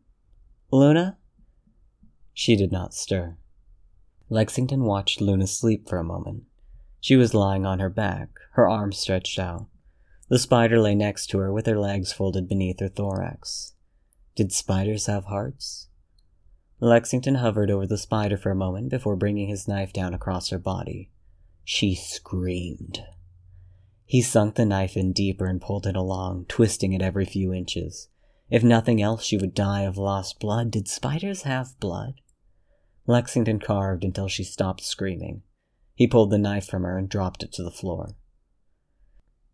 Luna? 0.73 1.19
She 2.39 2.55
did 2.55 2.71
not 2.71 2.93
stir. 2.93 3.39
Lexington 4.29 4.85
watched 4.85 5.23
Luna 5.23 5.47
sleep 5.47 5.89
for 5.89 5.97
a 5.97 6.05
moment. 6.05 6.45
She 7.01 7.17
was 7.17 7.33
lying 7.33 7.65
on 7.65 7.79
her 7.79 7.89
back, 7.89 8.29
her 8.53 8.69
arms 8.69 8.99
stretched 8.99 9.39
out. 9.39 9.69
The 10.29 10.39
spider 10.39 10.79
lay 10.79 10.95
next 10.95 11.29
to 11.29 11.39
her 11.39 11.51
with 11.51 11.65
her 11.65 11.79
legs 11.79 12.13
folded 12.13 12.47
beneath 12.47 12.79
her 12.81 12.91
thorax. 12.91 13.73
Did 14.35 14.53
spiders 14.53 15.07
have 15.07 15.25
hearts? 15.25 15.89
Lexington 16.79 17.37
hovered 17.37 17.71
over 17.71 17.87
the 17.87 17.97
spider 17.97 18.37
for 18.37 18.51
a 18.51 18.55
moment 18.55 18.91
before 18.91 19.17
bringing 19.17 19.49
his 19.49 19.67
knife 19.67 19.95
down 19.95 20.13
across 20.13 20.51
her 20.51 20.59
body. 20.59 21.09
She 21.65 21.95
screamed. 21.95 23.03
He 24.05 24.21
sunk 24.21 24.57
the 24.57 24.67
knife 24.67 24.95
in 24.95 25.15
deeper 25.15 25.47
and 25.47 25.59
pulled 25.59 25.87
it 25.87 25.97
along, 25.97 26.45
twisting 26.49 26.93
it 26.93 27.01
every 27.01 27.25
few 27.25 27.55
inches. 27.55 28.09
If 28.51 28.63
nothing 28.63 29.01
else, 29.01 29.25
she 29.25 29.39
would 29.39 29.55
die 29.55 29.83
of 29.85 29.97
lost 29.97 30.39
blood. 30.39 30.71
Did 30.71 30.87
spiders 30.87 31.43
have 31.43 31.81
blood? 31.81 32.21
Lexington 33.07 33.61
carved 33.61 34.05
until 34.05 34.29
she 34.29 34.45
stopped 34.45 34.83
screaming. 34.83 35.43
He 35.95 36.07
pulled 36.07 36.31
the 36.31 36.39
knife 36.39 36.67
from 36.67 36.83
her 36.83 36.99
and 36.99 37.09
dropped 37.09 37.43
it 37.43 37.53
to 37.53 37.63
the 37.63 37.71
floor. 37.71 38.17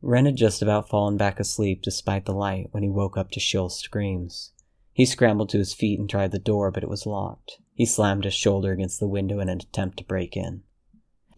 Wren 0.00 0.26
had 0.26 0.37
just 0.37 0.62
about 0.62 0.88
fallen 0.88 1.16
back 1.16 1.38
asleep 1.38 1.82
despite 1.82 2.25
the 2.25 2.35
light 2.35 2.68
when 2.73 2.82
he 2.82 2.88
woke 2.88 3.16
up 3.16 3.30
to 3.32 3.40
shrill 3.40 3.68
screams. 3.68 4.52
He 4.92 5.06
scrambled 5.06 5.49
to 5.50 5.59
his 5.59 5.73
feet 5.73 6.00
and 6.00 6.11
tried 6.11 6.32
the 6.32 6.38
door, 6.38 6.71
but 6.71 6.82
it 6.82 6.88
was 6.88 7.06
locked. 7.06 7.59
He 7.75 7.87
slammed 7.87 8.25
his 8.25 8.35
shoulder 8.35 8.73
against 8.73 9.00
the 9.00 9.09
window 9.09 9.38
in 9.38 9.49
an 9.49 9.61
attempt 9.61 9.99
to 9.99 10.04
break 10.04 10.37
in. 10.37 10.64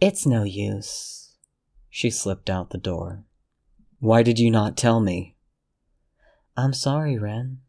It's 0.01 0.25
no 0.25 0.43
use. 0.43 1.35
She 1.89 2.09
slipped 2.09 2.49
out 2.49 2.71
the 2.71 2.77
door. 2.77 3.23
Why 3.99 4.23
did 4.23 4.39
you 4.39 4.51
not 4.51 4.75
tell 4.75 4.99
me? 4.99 5.37
I'm 6.57 6.73
sorry, 6.73 7.17
Wren. 7.17 7.59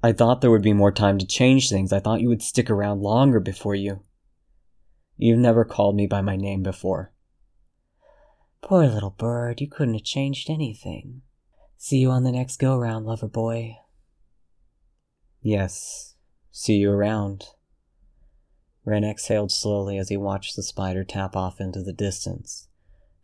I 0.00 0.12
thought 0.12 0.40
there 0.40 0.50
would 0.50 0.62
be 0.62 0.72
more 0.72 0.92
time 0.92 1.18
to 1.18 1.26
change 1.26 1.68
things. 1.68 1.92
I 1.92 1.98
thought 1.98 2.20
you 2.20 2.28
would 2.28 2.42
stick 2.42 2.70
around 2.70 3.02
longer 3.02 3.40
before 3.40 3.74
you. 3.74 4.00
You've 5.16 5.40
never 5.40 5.64
called 5.64 5.96
me 5.96 6.06
by 6.06 6.20
my 6.20 6.36
name 6.36 6.62
before. 6.62 7.12
Poor 8.62 8.86
little 8.86 9.10
bird, 9.10 9.60
you 9.60 9.66
couldn't 9.66 9.94
have 9.94 10.04
changed 10.04 10.48
anything. 10.48 11.22
See 11.76 11.98
you 11.98 12.10
on 12.10 12.22
the 12.22 12.30
next 12.30 12.58
go 12.58 12.76
round, 12.76 13.06
lover 13.06 13.26
boy. 13.26 13.76
Yes, 15.42 16.14
see 16.52 16.76
you 16.76 16.92
around. 16.92 17.46
Wren 18.84 19.02
exhaled 19.02 19.50
slowly 19.50 19.98
as 19.98 20.08
he 20.08 20.16
watched 20.16 20.54
the 20.54 20.62
spider 20.62 21.02
tap 21.02 21.34
off 21.34 21.60
into 21.60 21.82
the 21.82 21.92
distance. 21.92 22.68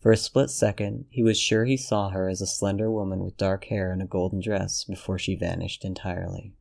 For 0.01 0.11
a 0.11 0.17
split 0.17 0.51
second, 0.51 1.07
he 1.09 1.23
was 1.23 1.39
sure 1.39 1.65
he 1.65 1.77
saw 1.77 2.11
her 2.11 2.29
as 2.29 2.41
a 2.41 2.47
slender 2.47 2.91
woman 2.91 3.25
with 3.25 3.37
dark 3.37 3.67
hair 3.67 3.93
and 3.93 4.03
a 4.03 4.07
golden 4.07 4.41
dress 4.41 4.85
before 4.85 5.19
she 5.19 5.37
vanished 5.37 5.85
entirely. 5.85 6.53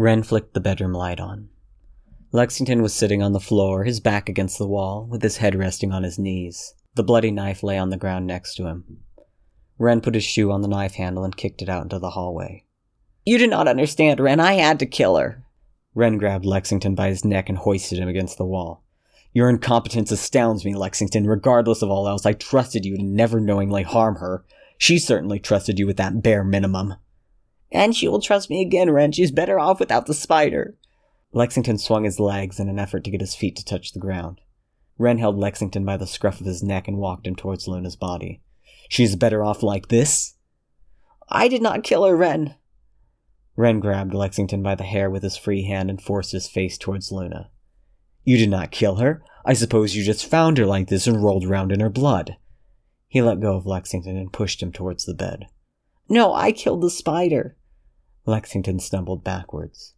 Wren 0.00 0.22
flicked 0.22 0.54
the 0.54 0.60
bedroom 0.60 0.94
light 0.94 1.20
on. 1.20 1.50
Lexington 2.32 2.80
was 2.80 2.94
sitting 2.94 3.22
on 3.22 3.34
the 3.34 3.38
floor, 3.38 3.84
his 3.84 4.00
back 4.00 4.30
against 4.30 4.56
the 4.56 4.66
wall, 4.66 5.04
with 5.04 5.22
his 5.22 5.36
head 5.36 5.54
resting 5.54 5.92
on 5.92 6.04
his 6.04 6.18
knees. 6.18 6.72
The 6.94 7.02
bloody 7.02 7.30
knife 7.30 7.62
lay 7.62 7.76
on 7.76 7.90
the 7.90 7.98
ground 7.98 8.26
next 8.26 8.54
to 8.54 8.64
him. 8.64 9.02
Wren 9.76 10.00
put 10.00 10.14
his 10.14 10.24
shoe 10.24 10.50
on 10.52 10.62
the 10.62 10.68
knife 10.68 10.94
handle 10.94 11.22
and 11.22 11.36
kicked 11.36 11.60
it 11.60 11.68
out 11.68 11.82
into 11.82 11.98
the 11.98 12.12
hallway. 12.12 12.64
You 13.26 13.36
do 13.36 13.46
not 13.46 13.68
understand, 13.68 14.20
Wren. 14.20 14.40
I 14.40 14.54
had 14.54 14.78
to 14.78 14.86
kill 14.86 15.18
her. 15.18 15.44
Wren 15.94 16.16
grabbed 16.16 16.46
Lexington 16.46 16.94
by 16.94 17.08
his 17.08 17.22
neck 17.22 17.50
and 17.50 17.58
hoisted 17.58 17.98
him 17.98 18.08
against 18.08 18.38
the 18.38 18.46
wall. 18.46 18.82
Your 19.34 19.50
incompetence 19.50 20.10
astounds 20.10 20.64
me, 20.64 20.74
Lexington. 20.74 21.26
Regardless 21.26 21.82
of 21.82 21.90
all 21.90 22.08
else, 22.08 22.24
I 22.24 22.32
trusted 22.32 22.86
you 22.86 22.96
to 22.96 23.02
never 23.02 23.38
knowingly 23.38 23.82
harm 23.82 24.16
her. 24.16 24.46
She 24.78 24.98
certainly 24.98 25.38
trusted 25.38 25.78
you 25.78 25.86
with 25.86 25.98
that 25.98 26.22
bare 26.22 26.42
minimum. 26.42 26.94
And 27.72 27.94
she 27.94 28.08
will 28.08 28.20
trust 28.20 28.50
me 28.50 28.60
again, 28.60 28.90
Wren. 28.90 29.12
She's 29.12 29.30
better 29.30 29.58
off 29.58 29.80
without 29.80 30.06
the 30.06 30.14
spider. 30.14 30.76
Lexington 31.32 31.78
swung 31.78 32.04
his 32.04 32.18
legs 32.18 32.58
in 32.58 32.68
an 32.68 32.78
effort 32.78 33.04
to 33.04 33.10
get 33.10 33.20
his 33.20 33.36
feet 33.36 33.56
to 33.56 33.64
touch 33.64 33.92
the 33.92 34.00
ground. 34.00 34.40
Wren 34.98 35.18
held 35.18 35.38
Lexington 35.38 35.84
by 35.84 35.96
the 35.96 36.06
scruff 36.06 36.40
of 36.40 36.46
his 36.46 36.62
neck 36.62 36.88
and 36.88 36.98
walked 36.98 37.26
him 37.26 37.36
towards 37.36 37.68
Luna's 37.68 37.96
body. 37.96 38.42
She's 38.88 39.14
better 39.14 39.44
off 39.44 39.62
like 39.62 39.88
this? 39.88 40.34
I 41.28 41.46
did 41.46 41.62
not 41.62 41.84
kill 41.84 42.04
her, 42.04 42.16
Wren. 42.16 42.56
Wren 43.56 43.78
grabbed 43.78 44.14
Lexington 44.14 44.62
by 44.62 44.74
the 44.74 44.84
hair 44.84 45.08
with 45.08 45.22
his 45.22 45.36
free 45.36 45.62
hand 45.64 45.90
and 45.90 46.02
forced 46.02 46.32
his 46.32 46.48
face 46.48 46.76
towards 46.76 47.12
Luna. 47.12 47.50
You 48.24 48.36
did 48.36 48.50
not 48.50 48.72
kill 48.72 48.96
her. 48.96 49.22
I 49.44 49.54
suppose 49.54 49.94
you 49.94 50.02
just 50.04 50.26
found 50.26 50.58
her 50.58 50.66
like 50.66 50.88
this 50.88 51.06
and 51.06 51.22
rolled 51.22 51.44
around 51.44 51.72
in 51.72 51.80
her 51.80 51.88
blood. 51.88 52.36
He 53.06 53.22
let 53.22 53.40
go 53.40 53.56
of 53.56 53.66
Lexington 53.66 54.16
and 54.16 54.32
pushed 54.32 54.62
him 54.62 54.72
towards 54.72 55.04
the 55.04 55.14
bed. 55.14 55.46
No, 56.08 56.34
I 56.34 56.52
killed 56.52 56.82
the 56.82 56.90
spider. 56.90 57.56
Lexington 58.30 58.78
stumbled 58.78 59.24
backwards. 59.24 59.94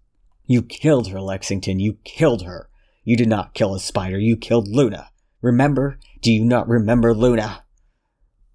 You 0.46 0.62
killed 0.62 1.08
her, 1.08 1.20
Lexington. 1.20 1.78
You 1.78 1.98
killed 2.04 2.42
her. 2.42 2.68
You 3.04 3.16
did 3.16 3.28
not 3.28 3.54
kill 3.54 3.74
a 3.74 3.80
spider. 3.80 4.18
You 4.18 4.36
killed 4.36 4.68
Luna. 4.68 5.10
Remember? 5.42 5.98
Do 6.20 6.32
you 6.32 6.44
not 6.44 6.68
remember 6.68 7.14
Luna? 7.14 7.64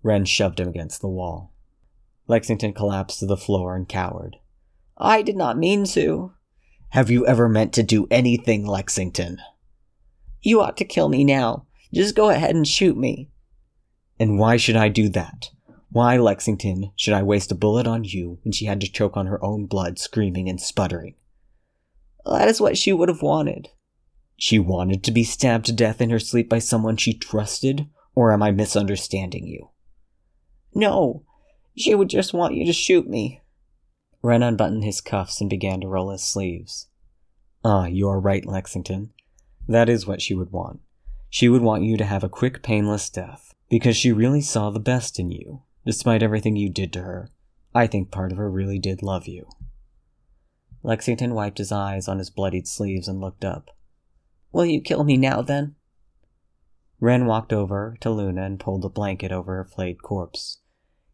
Wren 0.03 0.25
shoved 0.25 0.59
him 0.59 0.67
against 0.67 1.01
the 1.01 1.07
wall. 1.07 1.53
Lexington 2.27 2.73
collapsed 2.73 3.19
to 3.19 3.25
the 3.25 3.37
floor 3.37 3.75
and 3.75 3.87
cowered. 3.87 4.37
I 4.97 5.21
did 5.21 5.37
not 5.37 5.57
mean 5.57 5.85
to. 5.85 6.33
Have 6.89 7.11
you 7.11 7.25
ever 7.27 7.47
meant 7.47 7.73
to 7.73 7.83
do 7.83 8.07
anything, 8.09 8.65
Lexington? 8.65 9.37
You 10.41 10.61
ought 10.61 10.77
to 10.77 10.85
kill 10.85 11.09
me 11.09 11.23
now. 11.23 11.67
Just 11.93 12.15
go 12.15 12.29
ahead 12.29 12.55
and 12.55 12.67
shoot 12.67 12.97
me. 12.97 13.29
And 14.19 14.39
why 14.39 14.57
should 14.57 14.75
I 14.75 14.89
do 14.89 15.09
that? 15.09 15.51
Why, 15.97 16.15
Lexington, 16.15 16.91
should 16.95 17.15
I 17.15 17.23
waste 17.23 17.51
a 17.51 17.55
bullet 17.55 17.88
on 17.88 18.03
you 18.03 18.38
when 18.43 18.51
she 18.51 18.65
had 18.65 18.79
to 18.81 18.91
choke 18.91 19.17
on 19.17 19.25
her 19.25 19.43
own 19.43 19.65
blood, 19.65 19.97
screaming 19.97 20.47
and 20.47 20.62
sputtering? 20.62 21.15
That 22.23 22.47
is 22.47 22.62
what 22.62 22.77
she 22.77 22.93
would 22.93 23.10
have 23.10 23.23
wanted. 23.23 23.69
She 24.38 24.60
wanted 24.60 25.03
to 25.03 25.12
be 25.12 25.23
stabbed 25.23 25.65
to 25.65 25.73
death 25.73 25.99
in 25.99 26.12
her 26.12 26.19
sleep 26.19 26.49
by 26.49 26.60
someone 26.60 26.97
she 26.97 27.15
trusted? 27.15 27.88
Or 28.13 28.31
am 28.31 28.43
I 28.43 28.51
misunderstanding 28.51 29.47
you? 29.47 29.71
No, 30.71 31.23
she 31.75 31.95
would 31.95 32.10
just 32.10 32.31
want 32.31 32.53
you 32.53 32.63
to 32.67 32.73
shoot 32.73 33.10
me. 33.10 33.41
Wren 34.21 34.43
unbuttoned 34.43 34.83
his 34.83 35.01
cuffs 35.01 35.41
and 35.41 35.49
began 35.49 35.81
to 35.81 35.88
roll 35.88 36.12
his 36.12 36.21
sleeves. 36.21 36.89
Ah, 37.65 37.88
you 37.88 38.07
are 38.07 38.19
right, 38.19 38.45
Lexington. 38.45 39.13
That 39.67 39.89
is 39.89 40.05
what 40.05 40.21
she 40.21 40.36
would 40.36 40.51
want. 40.51 40.79
She 41.31 41.49
would 41.49 41.63
want 41.63 41.81
you 41.81 41.97
to 41.97 42.05
have 42.05 42.23
a 42.23 42.29
quick, 42.29 42.62
painless 42.62 43.10
death, 43.10 43.55
because 43.67 43.97
she 43.97 44.12
really 44.12 44.41
saw 44.41 44.69
the 44.69 44.79
best 44.79 45.17
in 45.17 45.31
you, 45.31 45.63
despite 45.88 46.21
everything 46.21 46.58
you 46.58 46.67
did 46.67 46.91
to 46.91 47.02
her. 47.02 47.32
I 47.73 47.88
think 47.88 48.12
part 48.12 48.34
of 48.34 48.38
her 48.38 48.52
really 48.52 48.78
did 48.78 49.02
love 49.02 49.26
you. 49.26 49.47
Lexington 50.84 51.34
wiped 51.34 51.60
his 51.60 51.71
eyes 51.71 52.10
on 52.10 52.17
his 52.17 52.30
bloodied 52.30 52.67
sleeves 52.67 53.08
and 53.08 53.21
looked 53.21 53.45
up. 53.45 53.71
Will 54.52 54.65
you 54.65 54.82
kill 54.82 55.06
me 55.06 55.15
now, 55.15 55.41
then? 55.41 55.76
Wren 57.00 57.26
walked 57.26 57.54
over 57.54 57.95
to 58.02 58.10
Luna 58.10 58.43
and 58.43 58.60
pulled 58.60 58.84
a 58.84 58.89
blanket 58.89 59.32
over 59.32 59.56
her 59.56 59.63
flayed 59.63 60.04
corpse. 60.04 60.60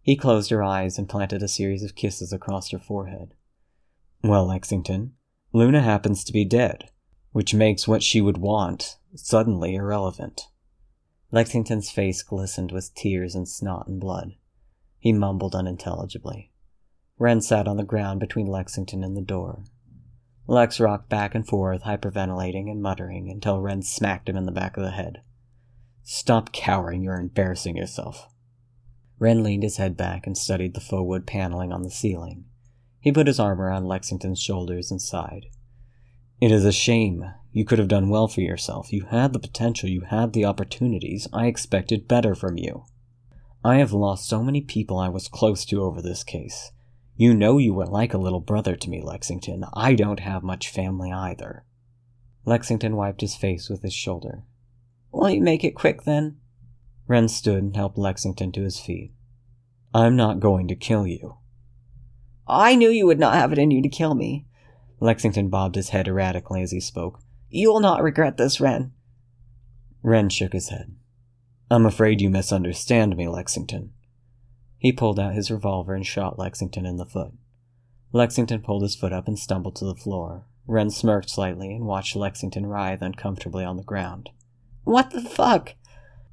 He 0.02 0.16
closed 0.16 0.50
her 0.50 0.64
eyes 0.64 0.98
and 0.98 1.08
planted 1.08 1.44
a 1.44 1.48
series 1.48 1.84
of 1.84 1.94
kisses 1.94 2.34
across 2.34 2.72
her 2.72 2.80
forehead. 2.80 3.36
Well, 4.24 4.48
Lexington, 4.48 5.14
Luna 5.52 5.84
happens 5.84 6.24
to 6.24 6.34
be 6.34 6.46
dead, 6.46 6.90
which 7.32 7.54
makes 7.54 7.88
what 7.88 8.02
she 8.02 8.22
would 8.22 8.40
want 8.40 8.98
suddenly 9.14 9.76
irrelevant. 9.76 10.48
Lexington's 11.32 11.92
face 11.92 12.24
glistened 12.24 12.72
with 12.72 12.96
tears 12.96 13.36
and 13.36 13.48
snot 13.48 13.88
and 13.88 14.00
blood. 14.00 14.34
He 15.04 15.12
mumbled 15.12 15.54
unintelligibly. 15.54 16.50
Wren 17.20 17.42
sat 17.42 17.68
on 17.68 17.76
the 17.76 17.84
ground 17.84 18.22
between 18.22 18.48
Lexington 18.48 19.04
and 19.04 19.18
the 19.18 19.22
door. 19.22 19.66
Lex 20.48 20.80
rocked 20.80 21.10
back 21.10 21.36
and 21.36 21.46
forth, 21.46 21.84
hyperventilating 21.84 22.72
and 22.72 22.82
muttering 22.82 23.30
until 23.30 23.60
Wren 23.60 23.82
smacked 23.82 24.30
him 24.30 24.38
in 24.38 24.46
the 24.46 24.52
back 24.54 24.78
of 24.78 24.84
the 24.84 24.92
head. 24.92 25.22
Stop 26.04 26.54
cowering, 26.54 27.04
you're 27.04 27.20
embarrassing 27.20 27.76
yourself. 27.76 28.30
Wren 29.20 29.44
leaned 29.44 29.63
his 29.63 29.76
head 29.76 29.98
back 29.98 30.26
and 30.26 30.38
studied 30.38 30.74
the 30.74 30.80
faux 30.80 31.06
wood 31.06 31.28
paneling 31.28 31.74
on 31.74 31.84
the 31.84 31.92
ceiling. 31.92 32.46
He 33.02 33.12
put 33.12 33.28
his 33.28 33.42
arm 33.42 33.60
around 33.60 33.89
Lexington's 33.89 34.39
shoulders 34.39 34.89
and 34.89 35.02
sighed. 35.02 35.48
It 36.39 36.50
is 36.50 36.63
a 36.63 36.72
shame. 36.72 37.26
You 37.52 37.66
could 37.66 37.80
have 37.80 37.89
done 37.89 38.08
well 38.08 38.30
for 38.30 38.39
yourself. 38.39 38.94
You 38.94 39.08
had 39.08 39.34
the 39.34 39.39
potential, 39.39 39.89
you 39.89 40.04
had 40.10 40.32
the 40.32 40.46
opportunities. 40.46 41.28
I 41.34 41.48
expected 41.48 42.08
better 42.08 42.36
from 42.36 42.58
you. 42.58 42.86
I 43.65 43.78
have 43.78 43.93
lost 43.93 44.28
so 44.28 44.43
many 44.43 44.60
people 44.60 44.97
I 44.97 45.08
was 45.08 45.30
close 45.30 45.63
to 45.65 45.84
over 45.84 46.02
this 46.02 46.23
case. 46.23 46.71
You 47.15 47.34
know 47.34 47.58
you 47.58 47.73
were 47.73 47.86
like 47.86 48.13
a 48.13 48.17
little 48.17 48.41
brother 48.41 48.76
to 48.76 48.89
me, 48.89 49.02
Lexington. 49.02 49.63
I 49.73 49.95
don't 49.95 50.19
have 50.19 50.43
much 50.43 50.69
family 50.69 51.12
either. 51.12 51.63
Lexington 52.45 52.97
wiped 52.97 53.21
his 53.21 53.36
face 53.36 53.69
with 53.69 53.82
his 53.82 53.93
shoulder. 53.93 54.43
Will 55.13 55.30
you 55.30 55.41
make 55.41 55.63
it 55.63 55.76
quick 55.76 56.04
then? 56.04 56.38
Wren 57.08 57.30
stood 57.30 57.63
and 57.63 57.76
helped 57.76 57.97
Lexington 57.97 58.52
to 58.52 58.63
his 58.63 58.80
feet. 58.80 59.13
I'm 59.93 60.17
not 60.17 60.41
going 60.41 60.67
to 60.67 60.76
kill 60.76 61.08
you. 61.08 61.38
I 62.47 62.76
knew 62.76 62.89
you 62.89 63.06
would 63.06 63.19
not 63.19 63.36
have 63.36 63.54
it 63.54 63.60
in 63.60 63.71
you 63.71 63.82
to 63.82 63.89
kill 63.89 64.15
me. 64.15 64.45
Lexington 64.99 65.49
bobbed 65.49 65.76
his 65.76 65.89
head 65.89 66.08
erratically 66.08 66.62
as 66.62 66.71
he 66.71 66.82
spoke. 66.82 67.19
You 67.49 67.71
will 67.71 67.80
not 67.80 68.04
regret 68.04 68.36
this, 68.36 68.60
Wren. 68.60 68.91
Wren 70.02 70.30
shook 70.30 70.52
his 70.52 70.69
head. 70.69 70.95
I'm 71.74 71.88
afraid 71.88 72.22
you 72.22 72.30
misunderstand 72.30 73.18
me, 73.18 73.28
Lexington. 73.28 73.94
He 74.78 74.92
pulled 74.92 75.20
out 75.20 75.34
his 75.34 75.50
revolver 75.50 75.96
and 75.96 76.06
shot 76.06 76.38
Lexington 76.38 76.86
in 76.86 76.98
the 76.98 77.06
foot. 77.08 77.32
Lexington 78.12 78.62
pulled 78.62 78.84
his 78.84 78.94
foot 78.94 79.12
up 79.12 79.28
and 79.28 79.40
stumbled 79.40 79.76
to 79.78 79.86
the 79.86 79.96
floor. 79.96 80.46
Wren 80.68 80.92
smirked 80.92 81.32
slightly 81.32 81.74
and 81.74 81.88
watched 81.88 82.16
Lexington 82.16 82.68
writhe 82.68 83.02
uncomfortably 83.02 83.66
on 83.66 83.78
the 83.78 83.84
ground. 83.84 84.30
What 84.84 85.10
the 85.10 85.22
fuck? 85.24 85.74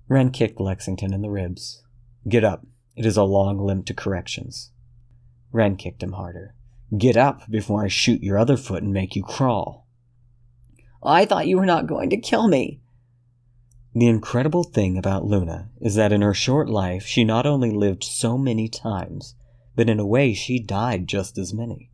Wren 0.08 0.30
kicked 0.30 0.60
Lexington 0.60 1.14
in 1.14 1.22
the 1.22 1.30
ribs. 1.30 1.84
Get 2.28 2.44
up. 2.44 2.66
It 2.94 3.06
is 3.06 3.16
a 3.16 3.22
long 3.22 3.58
limp 3.58 3.86
to 3.86 3.94
corrections. 3.94 4.72
Wren 5.52 5.76
kicked 5.76 6.02
him 6.02 6.12
harder. 6.12 6.54
Get 6.98 7.16
up 7.16 7.50
before 7.50 7.82
I 7.82 7.88
shoot 7.88 8.22
your 8.22 8.36
other 8.36 8.58
foot 8.58 8.82
and 8.82 8.92
make 8.92 9.16
you 9.16 9.22
crawl. 9.22 9.86
I 11.02 11.24
thought 11.24 11.46
you 11.46 11.56
were 11.56 11.64
not 11.64 11.86
going 11.86 12.10
to 12.10 12.18
kill 12.18 12.46
me. 12.46 12.82
The 13.94 14.06
incredible 14.06 14.62
thing 14.62 14.96
about 14.96 15.24
Luna 15.24 15.68
is 15.80 15.96
that 15.96 16.12
in 16.12 16.22
her 16.22 16.34
short 16.34 16.68
life 16.68 17.06
she 17.06 17.24
not 17.24 17.44
only 17.44 17.72
lived 17.72 18.04
so 18.04 18.38
many 18.38 18.68
times, 18.68 19.34
but 19.74 19.90
in 19.90 19.98
a 19.98 20.06
way 20.06 20.32
she 20.32 20.60
died 20.60 21.08
just 21.08 21.36
as 21.36 21.52
many. 21.52 21.90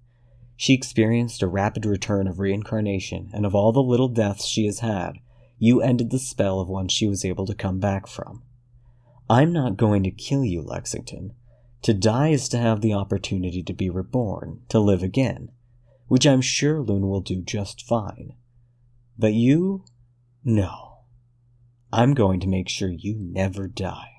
She 0.57 0.75
experienced 0.75 1.43
a 1.43 1.49
rapid 1.49 1.87
return 1.87 2.27
of 2.27 2.39
reincarnation, 2.39 3.31
and 3.33 3.47
of 3.47 3.55
all 3.55 3.73
the 3.73 3.83
little 3.83 4.09
deaths 4.09 4.47
she 4.47 4.67
has 4.67 4.81
had, 4.81 5.19
you 5.59 5.81
ended 5.81 6.11
the 6.11 6.19
spell 6.19 6.61
of 6.61 6.69
one 6.69 6.89
she 6.89 7.07
was 7.07 7.25
able 7.25 7.47
to 7.47 7.55
come 7.55 7.79
back 7.79 8.07
from. 8.07 8.43
I'm 9.29 9.53
not 9.53 9.77
going 9.77 10.03
to 10.05 10.11
kill 10.11 10.45
you, 10.45 10.63
Lexington. 10.63 11.35
To 11.83 11.95
die 11.95 12.29
is 12.29 12.49
to 12.51 12.59
have 12.59 12.81
the 12.81 12.95
opportunity 12.95 13.63
to 13.63 13.73
be 13.73 13.91
reborn, 13.91 14.63
to 14.69 14.79
live 14.79 15.03
again, 15.03 15.51
which 16.09 16.27
I'm 16.27 16.41
sure 16.41 16.81
Luna 16.81 17.07
will 17.07 17.21
do 17.21 17.43
just 17.43 17.87
fine. 17.87 18.35
But 19.19 19.35
you? 19.35 19.85
No. 20.45 20.86
I'm 21.97 22.13
going 22.13 22.41
to 22.41 22.47
make 22.47 22.69
sure 22.69 22.91
you 22.91 23.17
never 23.19 23.69
die. 23.69 24.16